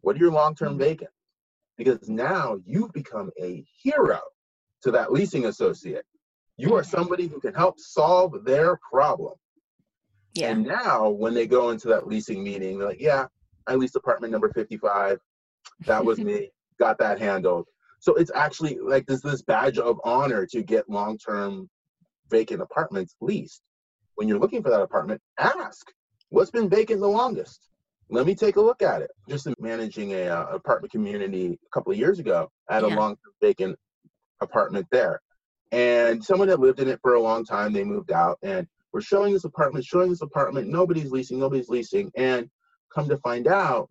What 0.02 0.16
are 0.16 0.20
your 0.20 0.32
long 0.32 0.56
term 0.56 0.70
mm-hmm. 0.70 0.80
vacant? 0.80 1.12
Because 1.78 2.10
now 2.10 2.58
you've 2.66 2.92
become 2.94 3.30
a 3.40 3.64
hero 3.82 4.20
to 4.82 4.92
that 4.92 5.12
leasing 5.12 5.46
associate. 5.46 6.06
You 6.58 6.76
are 6.76 6.82
mm-hmm. 6.82 6.90
somebody 6.90 7.28
who 7.28 7.40
can 7.40 7.54
help 7.54 7.80
solve 7.80 8.46
their 8.46 8.80
problem. 8.92 9.34
Yeah. 10.34 10.52
And 10.52 10.66
now 10.66 11.10
when 11.10 11.36
they 11.36 11.46
go 11.46 11.70
into 11.70 11.90
that 11.90 12.08
leasing 12.08 12.44
meeting, 12.44 12.80
they're 12.80 12.88
like, 12.88 13.02
yeah, 13.02 13.28
I 13.72 13.76
leased 13.76 13.96
apartment 13.96 14.32
number 14.32 14.52
55. 14.54 15.20
That 15.86 16.04
was 16.04 16.20
me. 16.20 16.50
Got 16.80 16.98
that 17.00 17.20
handled. 17.20 17.68
So 18.00 18.16
it's 18.16 18.32
actually 18.34 18.80
like 18.80 19.06
this 19.06 19.22
this 19.22 19.44
badge 19.44 19.78
of 19.78 20.00
honor 20.04 20.46
to 20.48 20.64
get 20.64 20.90
long 20.90 21.18
term 21.18 21.70
vacant 22.30 22.62
apartments 22.62 23.16
leased. 23.22 23.62
When 24.16 24.28
you're 24.28 24.40
looking 24.40 24.62
for 24.62 24.70
that 24.70 24.82
apartment, 24.82 25.22
ask 25.40 25.88
what's 26.30 26.52
been 26.52 26.70
vacant 26.70 27.00
the 27.00 27.08
longest. 27.08 27.70
Let 28.10 28.26
me 28.26 28.36
take 28.36 28.58
a 28.58 28.62
look 28.62 28.82
at 28.82 29.02
it. 29.02 29.12
Just 29.30 29.48
managing 29.60 30.14
a 30.14 30.28
uh, 30.28 30.48
apartment 30.52 30.92
community 30.92 31.58
a 31.66 31.70
couple 31.74 31.94
of 31.94 31.98
years 31.98 32.20
ago, 32.20 32.52
I 32.68 32.76
had 32.76 32.84
yeah. 32.84 32.96
a 32.96 32.98
long 32.98 33.12
term 33.12 33.34
vacant 33.42 33.80
apartment 34.42 34.88
there, 34.92 35.22
and 35.72 36.22
someone 36.24 36.50
had 36.50 36.60
lived 36.60 36.82
in 36.82 36.90
it 36.90 37.00
for 37.02 37.14
a 37.14 37.22
long 37.22 37.46
time. 37.46 37.72
They 37.72 37.86
moved 37.86 38.12
out, 38.12 38.38
and 38.44 38.68
we're 38.92 39.02
showing 39.02 39.32
this 39.32 39.46
apartment, 39.46 39.86
showing 39.86 40.10
this 40.10 40.22
apartment. 40.22 40.68
Nobody's 40.68 41.12
leasing, 41.12 41.40
nobody's 41.40 41.70
leasing, 41.70 42.12
and 42.18 42.50
come 42.94 43.08
to 43.10 43.18
find 43.18 43.48
out, 43.48 43.90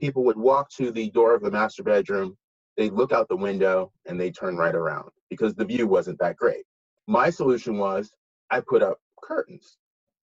people 0.00 0.24
would 0.24 0.36
walk 0.36 0.70
to 0.70 0.90
the 0.90 1.10
door 1.10 1.34
of 1.34 1.42
the 1.42 1.50
master 1.50 1.82
bedroom, 1.82 2.36
they'd 2.76 2.92
look 2.92 3.12
out 3.12 3.28
the 3.28 3.36
window, 3.36 3.92
and 4.06 4.20
they 4.20 4.30
turn 4.30 4.56
right 4.56 4.74
around 4.74 5.10
because 5.30 5.54
the 5.54 5.64
view 5.64 5.86
wasn't 5.86 6.18
that 6.20 6.36
great. 6.36 6.64
My 7.06 7.30
solution 7.30 7.78
was 7.78 8.10
I 8.50 8.60
put 8.60 8.82
up 8.82 8.98
curtains. 9.22 9.78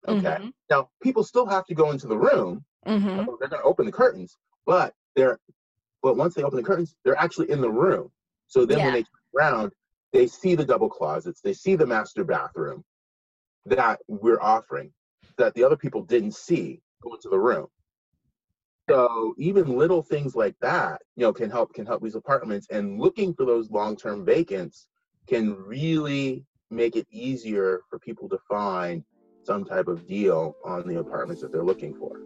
Okay. 0.07 0.21
Mm-hmm. 0.21 0.49
Now 0.69 0.89
people 1.01 1.23
still 1.23 1.45
have 1.47 1.65
to 1.65 1.75
go 1.75 1.91
into 1.91 2.07
the 2.07 2.17
room. 2.17 2.63
Mm-hmm. 2.85 3.25
They're 3.39 3.49
going 3.49 3.61
to 3.61 3.63
open 3.63 3.85
the 3.85 3.91
curtains, 3.91 4.37
but 4.65 4.93
they're 5.15 5.39
but 6.03 6.17
once 6.17 6.35
they 6.35 6.43
open 6.43 6.57
the 6.57 6.63
curtains, 6.63 6.95
they're 7.03 7.19
actually 7.19 7.49
in 7.49 7.61
the 7.61 7.69
room. 7.69 8.11
So 8.47 8.65
then 8.65 8.77
yeah. 8.77 8.85
when 8.85 8.93
they 8.93 9.01
turn 9.01 9.09
around, 9.35 9.71
they 10.13 10.27
see 10.27 10.53
the 10.53 10.63
double 10.63 10.89
closets, 10.89 11.41
they 11.41 11.53
see 11.53 11.75
the 11.75 11.87
master 11.87 12.23
bathroom 12.23 12.83
that 13.65 13.99
we're 14.07 14.39
offering 14.39 14.91
that 15.37 15.55
the 15.55 15.63
other 15.63 15.75
people 15.75 16.03
didn't 16.03 16.35
see 16.35 16.81
go 17.01 17.15
into 17.15 17.29
the 17.29 17.39
room. 17.39 17.67
So 18.87 19.33
even 19.37 19.77
little 19.77 20.03
things 20.03 20.35
like 20.35 20.55
that, 20.61 21.01
you 21.15 21.23
know, 21.23 21.33
can 21.33 21.49
help 21.49 21.73
can 21.73 21.85
help 21.85 22.03
these 22.03 22.15
apartments. 22.15 22.67
And 22.69 22.99
looking 22.99 23.33
for 23.33 23.45
those 23.45 23.71
long-term 23.71 24.25
vacants 24.25 24.87
can 25.27 25.55
really 25.55 26.45
make 26.69 26.95
it 26.95 27.07
easier 27.09 27.81
for 27.89 27.97
people 27.97 28.29
to 28.29 28.37
find 28.47 29.03
some 29.43 29.65
type 29.65 29.87
of 29.87 30.07
deal 30.07 30.55
on 30.63 30.87
the 30.87 30.99
apartments 30.99 31.41
that 31.41 31.51
they're 31.51 31.63
looking 31.63 31.95
for. 31.95 32.19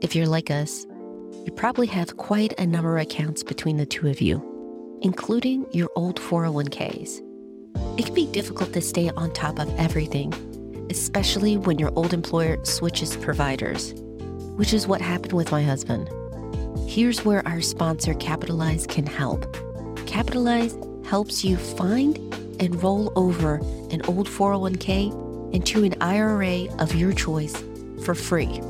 If 0.00 0.14
you're 0.14 0.26
like 0.26 0.50
us, 0.50 0.86
you 1.44 1.52
probably 1.54 1.86
have 1.88 2.16
quite 2.16 2.58
a 2.58 2.66
number 2.66 2.96
of 2.96 3.02
accounts 3.02 3.42
between 3.42 3.76
the 3.76 3.86
two 3.86 4.08
of 4.08 4.20
you, 4.20 4.98
including 5.02 5.66
your 5.72 5.90
old 5.96 6.20
401ks. 6.20 7.20
It 7.98 8.06
can 8.06 8.14
be 8.14 8.26
difficult 8.26 8.72
to 8.72 8.80
stay 8.80 9.10
on 9.10 9.32
top 9.32 9.58
of 9.58 9.72
everything 9.78 10.32
especially 10.90 11.56
when 11.56 11.78
your 11.78 11.92
old 11.96 12.12
employer 12.12 12.62
switches 12.64 13.16
providers, 13.16 13.94
which 14.56 14.72
is 14.72 14.86
what 14.86 15.00
happened 15.00 15.32
with 15.32 15.50
my 15.50 15.62
husband. 15.62 16.08
Here's 16.88 17.24
where 17.24 17.46
our 17.46 17.60
sponsor, 17.60 18.14
Capitalize, 18.14 18.86
can 18.86 19.06
help. 19.06 19.46
Capitalize 20.06 20.76
helps 21.04 21.44
you 21.44 21.56
find 21.56 22.16
and 22.60 22.82
roll 22.82 23.12
over 23.16 23.56
an 23.90 24.02
old 24.08 24.28
401k 24.28 25.54
into 25.54 25.84
an 25.84 25.94
IRA 26.00 26.66
of 26.78 26.94
your 26.94 27.12
choice 27.12 27.62
for 28.04 28.14
free. 28.14 28.60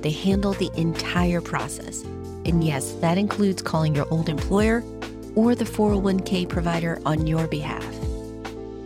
They 0.00 0.10
handle 0.10 0.54
the 0.54 0.70
entire 0.76 1.40
process. 1.40 2.02
And 2.44 2.64
yes, 2.64 2.92
that 3.00 3.18
includes 3.18 3.62
calling 3.62 3.94
your 3.94 4.06
old 4.10 4.28
employer 4.28 4.82
or 5.34 5.54
the 5.54 5.64
401k 5.64 6.48
provider 6.48 7.00
on 7.04 7.26
your 7.26 7.46
behalf. 7.46 7.89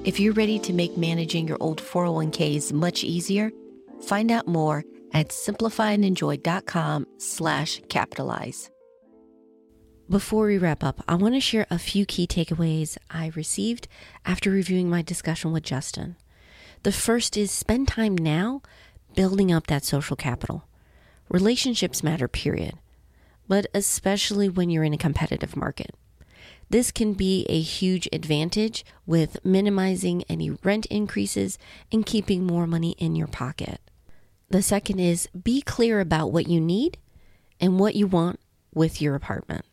If 0.04 0.20
you're 0.20 0.34
ready 0.34 0.58
to 0.58 0.74
make 0.74 0.98
managing 0.98 1.48
your 1.48 1.56
old 1.60 1.80
401ks 1.80 2.74
much 2.74 3.02
easier, 3.04 3.50
find 4.02 4.30
out 4.30 4.46
more 4.46 4.84
at 5.14 5.30
simplifyandenjoy.com 5.30 7.06
slash 7.16 7.80
capitalize. 7.88 8.70
Before 10.10 10.44
we 10.44 10.58
wrap 10.58 10.84
up, 10.84 11.02
I 11.08 11.14
want 11.14 11.32
to 11.36 11.40
share 11.40 11.66
a 11.70 11.78
few 11.78 12.04
key 12.04 12.26
takeaways 12.26 12.98
I 13.10 13.32
received 13.34 13.88
after 14.26 14.50
reviewing 14.50 14.90
my 14.90 15.00
discussion 15.00 15.52
with 15.52 15.62
Justin. 15.62 16.16
The 16.82 16.92
first 16.92 17.38
is 17.38 17.50
spend 17.50 17.88
time 17.88 18.14
now 18.14 18.60
building 19.14 19.50
up 19.50 19.68
that 19.68 19.86
social 19.86 20.16
capital. 20.16 20.68
Relationships 21.30 22.02
matter, 22.02 22.28
period, 22.28 22.74
but 23.48 23.64
especially 23.72 24.50
when 24.50 24.68
you're 24.68 24.84
in 24.84 24.92
a 24.92 24.98
competitive 24.98 25.56
market. 25.56 25.94
This 26.74 26.90
can 26.90 27.12
be 27.12 27.46
a 27.48 27.60
huge 27.60 28.08
advantage 28.12 28.84
with 29.06 29.38
minimizing 29.44 30.24
any 30.28 30.50
rent 30.50 30.86
increases 30.86 31.56
and 31.92 32.04
keeping 32.04 32.44
more 32.44 32.66
money 32.66 32.96
in 32.98 33.14
your 33.14 33.28
pocket. 33.28 33.80
The 34.50 34.60
second 34.60 34.98
is 34.98 35.28
be 35.28 35.62
clear 35.62 36.00
about 36.00 36.32
what 36.32 36.48
you 36.48 36.60
need 36.60 36.98
and 37.60 37.78
what 37.78 37.94
you 37.94 38.08
want 38.08 38.40
with 38.74 39.00
your 39.00 39.14
apartment. 39.14 39.64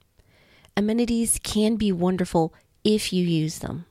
Amenities 0.78 1.40
can 1.42 1.76
be 1.76 1.92
wonderful 1.92 2.54
if 2.84 3.12
you 3.12 3.26
use 3.26 3.58
them. 3.58 3.88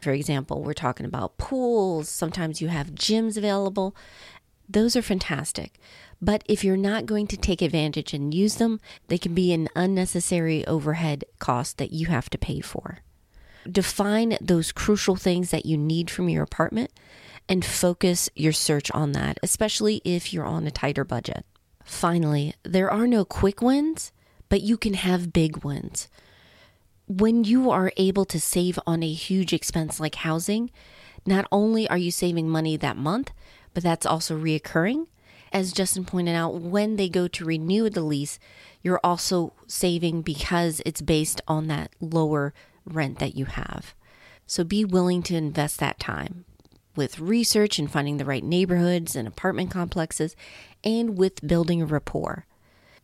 For 0.00 0.12
example, 0.12 0.62
we're 0.62 0.74
talking 0.74 1.06
about 1.06 1.38
pools, 1.38 2.08
sometimes 2.08 2.60
you 2.60 2.68
have 2.68 2.94
gyms 2.94 3.36
available. 3.36 3.96
Those 4.68 4.96
are 4.96 5.02
fantastic. 5.02 5.78
But 6.20 6.42
if 6.46 6.64
you're 6.64 6.76
not 6.76 7.06
going 7.06 7.26
to 7.28 7.36
take 7.36 7.60
advantage 7.60 8.14
and 8.14 8.32
use 8.32 8.56
them, 8.56 8.80
they 9.08 9.18
can 9.18 9.34
be 9.34 9.52
an 9.52 9.68
unnecessary 9.76 10.66
overhead 10.66 11.24
cost 11.38 11.78
that 11.78 11.92
you 11.92 12.06
have 12.06 12.30
to 12.30 12.38
pay 12.38 12.60
for. 12.60 13.00
Define 13.70 14.38
those 14.40 14.72
crucial 14.72 15.16
things 15.16 15.50
that 15.50 15.66
you 15.66 15.76
need 15.76 16.10
from 16.10 16.28
your 16.28 16.42
apartment 16.42 16.90
and 17.48 17.64
focus 17.64 18.30
your 18.34 18.52
search 18.52 18.90
on 18.92 19.12
that, 19.12 19.38
especially 19.42 20.00
if 20.04 20.32
you're 20.32 20.46
on 20.46 20.66
a 20.66 20.70
tighter 20.70 21.04
budget. 21.04 21.44
Finally, 21.84 22.54
there 22.62 22.90
are 22.90 23.06
no 23.06 23.24
quick 23.24 23.60
wins, 23.60 24.12
but 24.48 24.62
you 24.62 24.76
can 24.76 24.94
have 24.94 25.32
big 25.32 25.64
wins. 25.64 26.08
When 27.06 27.44
you 27.44 27.70
are 27.70 27.92
able 27.98 28.24
to 28.26 28.40
save 28.40 28.78
on 28.86 29.02
a 29.02 29.12
huge 29.12 29.52
expense 29.52 30.00
like 30.00 30.14
housing, 30.14 30.70
not 31.26 31.46
only 31.52 31.88
are 31.88 31.98
you 31.98 32.10
saving 32.10 32.48
money 32.48 32.78
that 32.78 32.96
month, 32.96 33.30
but 33.74 33.82
that's 33.82 34.06
also 34.06 34.38
reoccurring. 34.38 35.08
As 35.52 35.72
Justin 35.72 36.04
pointed 36.04 36.34
out, 36.34 36.54
when 36.54 36.96
they 36.96 37.08
go 37.08 37.28
to 37.28 37.44
renew 37.44 37.90
the 37.90 38.00
lease, 38.00 38.38
you're 38.82 39.00
also 39.04 39.52
saving 39.66 40.22
because 40.22 40.80
it's 40.86 41.02
based 41.02 41.40
on 41.46 41.68
that 41.68 41.90
lower 42.00 42.54
rent 42.84 43.18
that 43.18 43.36
you 43.36 43.44
have. 43.44 43.94
So 44.46 44.64
be 44.64 44.84
willing 44.84 45.22
to 45.24 45.36
invest 45.36 45.78
that 45.80 45.98
time 45.98 46.44
with 46.96 47.18
research 47.18 47.78
and 47.78 47.90
finding 47.90 48.16
the 48.18 48.24
right 48.24 48.44
neighborhoods 48.44 49.16
and 49.16 49.26
apartment 49.26 49.70
complexes, 49.70 50.36
and 50.82 51.18
with 51.18 51.46
building 51.46 51.82
a 51.82 51.86
rapport. 51.86 52.46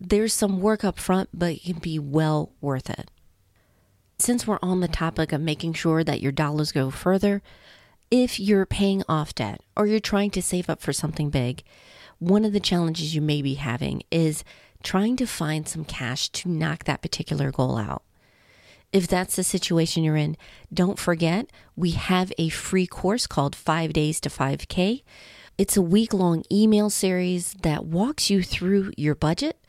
There's 0.00 0.32
some 0.32 0.60
work 0.60 0.84
up 0.84 0.98
front, 0.98 1.28
but 1.32 1.54
it 1.54 1.64
can 1.64 1.78
be 1.78 1.98
well 1.98 2.52
worth 2.60 2.88
it. 2.88 3.10
Since 4.18 4.46
we're 4.46 4.58
on 4.62 4.80
the 4.80 4.88
topic 4.88 5.32
of 5.32 5.40
making 5.40 5.72
sure 5.74 6.04
that 6.04 6.20
your 6.20 6.32
dollars 6.32 6.72
go 6.72 6.90
further, 6.90 7.42
if 8.10 8.40
you're 8.40 8.66
paying 8.66 9.02
off 9.08 9.34
debt 9.34 9.60
or 9.76 9.86
you're 9.86 10.00
trying 10.00 10.30
to 10.32 10.42
save 10.42 10.68
up 10.68 10.80
for 10.80 10.92
something 10.92 11.30
big, 11.30 11.62
one 12.18 12.44
of 12.44 12.52
the 12.52 12.60
challenges 12.60 13.14
you 13.14 13.20
may 13.20 13.40
be 13.40 13.54
having 13.54 14.02
is 14.10 14.44
trying 14.82 15.16
to 15.16 15.26
find 15.26 15.68
some 15.68 15.84
cash 15.84 16.28
to 16.30 16.48
knock 16.48 16.84
that 16.84 17.02
particular 17.02 17.50
goal 17.50 17.78
out. 17.78 18.02
If 18.92 19.06
that's 19.06 19.36
the 19.36 19.44
situation 19.44 20.02
you're 20.02 20.16
in, 20.16 20.36
don't 20.72 20.98
forget 20.98 21.50
we 21.76 21.92
have 21.92 22.32
a 22.36 22.48
free 22.48 22.86
course 22.86 23.26
called 23.28 23.54
5 23.54 23.92
Days 23.92 24.20
to 24.20 24.28
5K. 24.28 25.02
It's 25.56 25.76
a 25.76 25.82
week 25.82 26.12
long 26.12 26.42
email 26.50 26.90
series 26.90 27.54
that 27.62 27.84
walks 27.84 28.30
you 28.30 28.42
through 28.42 28.92
your 28.96 29.14
budget 29.14 29.64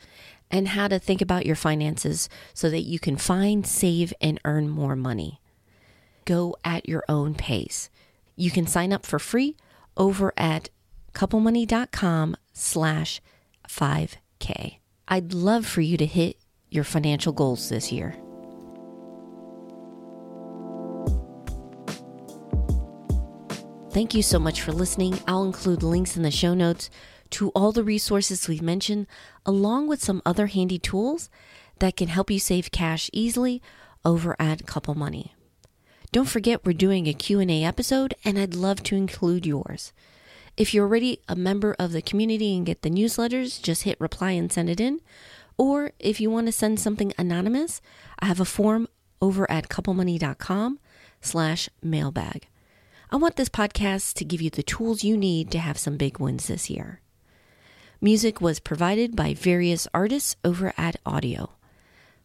and 0.50 0.68
how 0.68 0.88
to 0.88 0.98
think 0.98 1.22
about 1.22 1.46
your 1.46 1.54
finances 1.54 2.28
so 2.52 2.68
that 2.70 2.82
you 2.82 2.98
can 2.98 3.16
find, 3.16 3.64
save, 3.64 4.12
and 4.20 4.40
earn 4.44 4.68
more 4.68 4.96
money. 4.96 5.40
Go 6.24 6.56
at 6.64 6.88
your 6.88 7.04
own 7.08 7.34
pace. 7.34 7.88
You 8.36 8.50
can 8.50 8.66
sign 8.66 8.92
up 8.92 9.04
for 9.04 9.18
free 9.18 9.56
over 9.96 10.32
at 10.36 10.70
couplemoney.com 11.14 12.36
slash 12.52 13.20
5K. 13.68 14.78
I'd 15.08 15.32
love 15.34 15.66
for 15.66 15.80
you 15.80 15.96
to 15.96 16.06
hit 16.06 16.36
your 16.70 16.84
financial 16.84 17.32
goals 17.32 17.68
this 17.68 17.92
year. 17.92 18.16
Thank 23.90 24.14
you 24.14 24.22
so 24.22 24.38
much 24.38 24.62
for 24.62 24.72
listening. 24.72 25.20
I'll 25.28 25.44
include 25.44 25.82
links 25.82 26.16
in 26.16 26.22
the 26.22 26.30
show 26.30 26.54
notes 26.54 26.88
to 27.32 27.50
all 27.50 27.72
the 27.72 27.84
resources 27.84 28.48
we've 28.48 28.62
mentioned, 28.62 29.06
along 29.44 29.86
with 29.88 30.02
some 30.02 30.22
other 30.24 30.46
handy 30.46 30.78
tools 30.78 31.28
that 31.78 31.96
can 31.96 32.08
help 32.08 32.30
you 32.30 32.38
save 32.38 32.70
cash 32.70 33.10
easily 33.12 33.60
over 34.02 34.34
at 34.38 34.66
Couple 34.66 34.94
Money. 34.94 35.34
Don't 36.12 36.28
forget 36.28 36.66
we're 36.66 36.74
doing 36.74 37.06
a 37.06 37.14
Q&A 37.14 37.64
episode 37.64 38.14
and 38.22 38.38
I'd 38.38 38.54
love 38.54 38.82
to 38.82 38.96
include 38.96 39.46
yours. 39.46 39.94
If 40.58 40.74
you're 40.74 40.84
already 40.84 41.20
a 41.26 41.34
member 41.34 41.74
of 41.78 41.92
the 41.92 42.02
community 42.02 42.54
and 42.54 42.66
get 42.66 42.82
the 42.82 42.90
newsletters, 42.90 43.62
just 43.62 43.84
hit 43.84 43.98
reply 43.98 44.32
and 44.32 44.52
send 44.52 44.68
it 44.68 44.78
in. 44.78 45.00
Or 45.56 45.92
if 45.98 46.20
you 46.20 46.30
want 46.30 46.48
to 46.48 46.52
send 46.52 46.78
something 46.78 47.14
anonymous, 47.16 47.80
I 48.18 48.26
have 48.26 48.40
a 48.40 48.44
form 48.44 48.88
over 49.22 49.50
at 49.50 49.70
couplemoney.com 49.70 50.78
slash 51.22 51.70
mailbag. 51.82 52.46
I 53.10 53.16
want 53.16 53.36
this 53.36 53.48
podcast 53.48 54.12
to 54.14 54.24
give 54.26 54.42
you 54.42 54.50
the 54.50 54.62
tools 54.62 55.02
you 55.02 55.16
need 55.16 55.50
to 55.52 55.58
have 55.58 55.78
some 55.78 55.96
big 55.96 56.18
wins 56.18 56.46
this 56.46 56.68
year. 56.68 57.00
Music 58.02 58.38
was 58.38 58.60
provided 58.60 59.16
by 59.16 59.32
various 59.32 59.88
artists 59.94 60.36
over 60.44 60.74
at 60.76 60.96
Audio. 61.06 61.52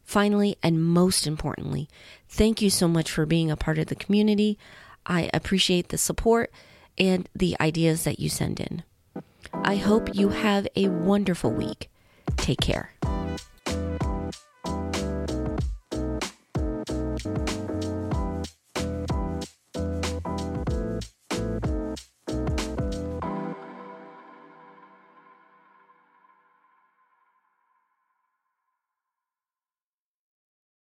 Finally, 0.08 0.58
and 0.64 0.82
most 0.82 1.28
importantly, 1.28 1.90
thank 2.30 2.62
you 2.62 2.70
so 2.70 2.88
much 2.88 3.12
for 3.12 3.26
being 3.26 3.52
a 3.52 3.58
part 3.58 3.78
of 3.78 3.88
the 3.88 3.96
community. 3.96 4.58
I 5.06 5.30
appreciate 5.34 5.90
the 5.90 5.98
support 5.98 6.50
and 6.98 7.28
the 7.36 7.58
ideas 7.60 8.06
that 8.06 8.18
you 8.18 8.30
send 8.30 8.62
in. 8.62 8.84
I 9.54 9.76
hope 9.76 10.16
you 10.16 10.30
have 10.30 10.66
a 10.78 10.88
wonderful 10.88 11.52
week. 11.52 11.90
Take 12.38 12.62
care. 12.62 12.94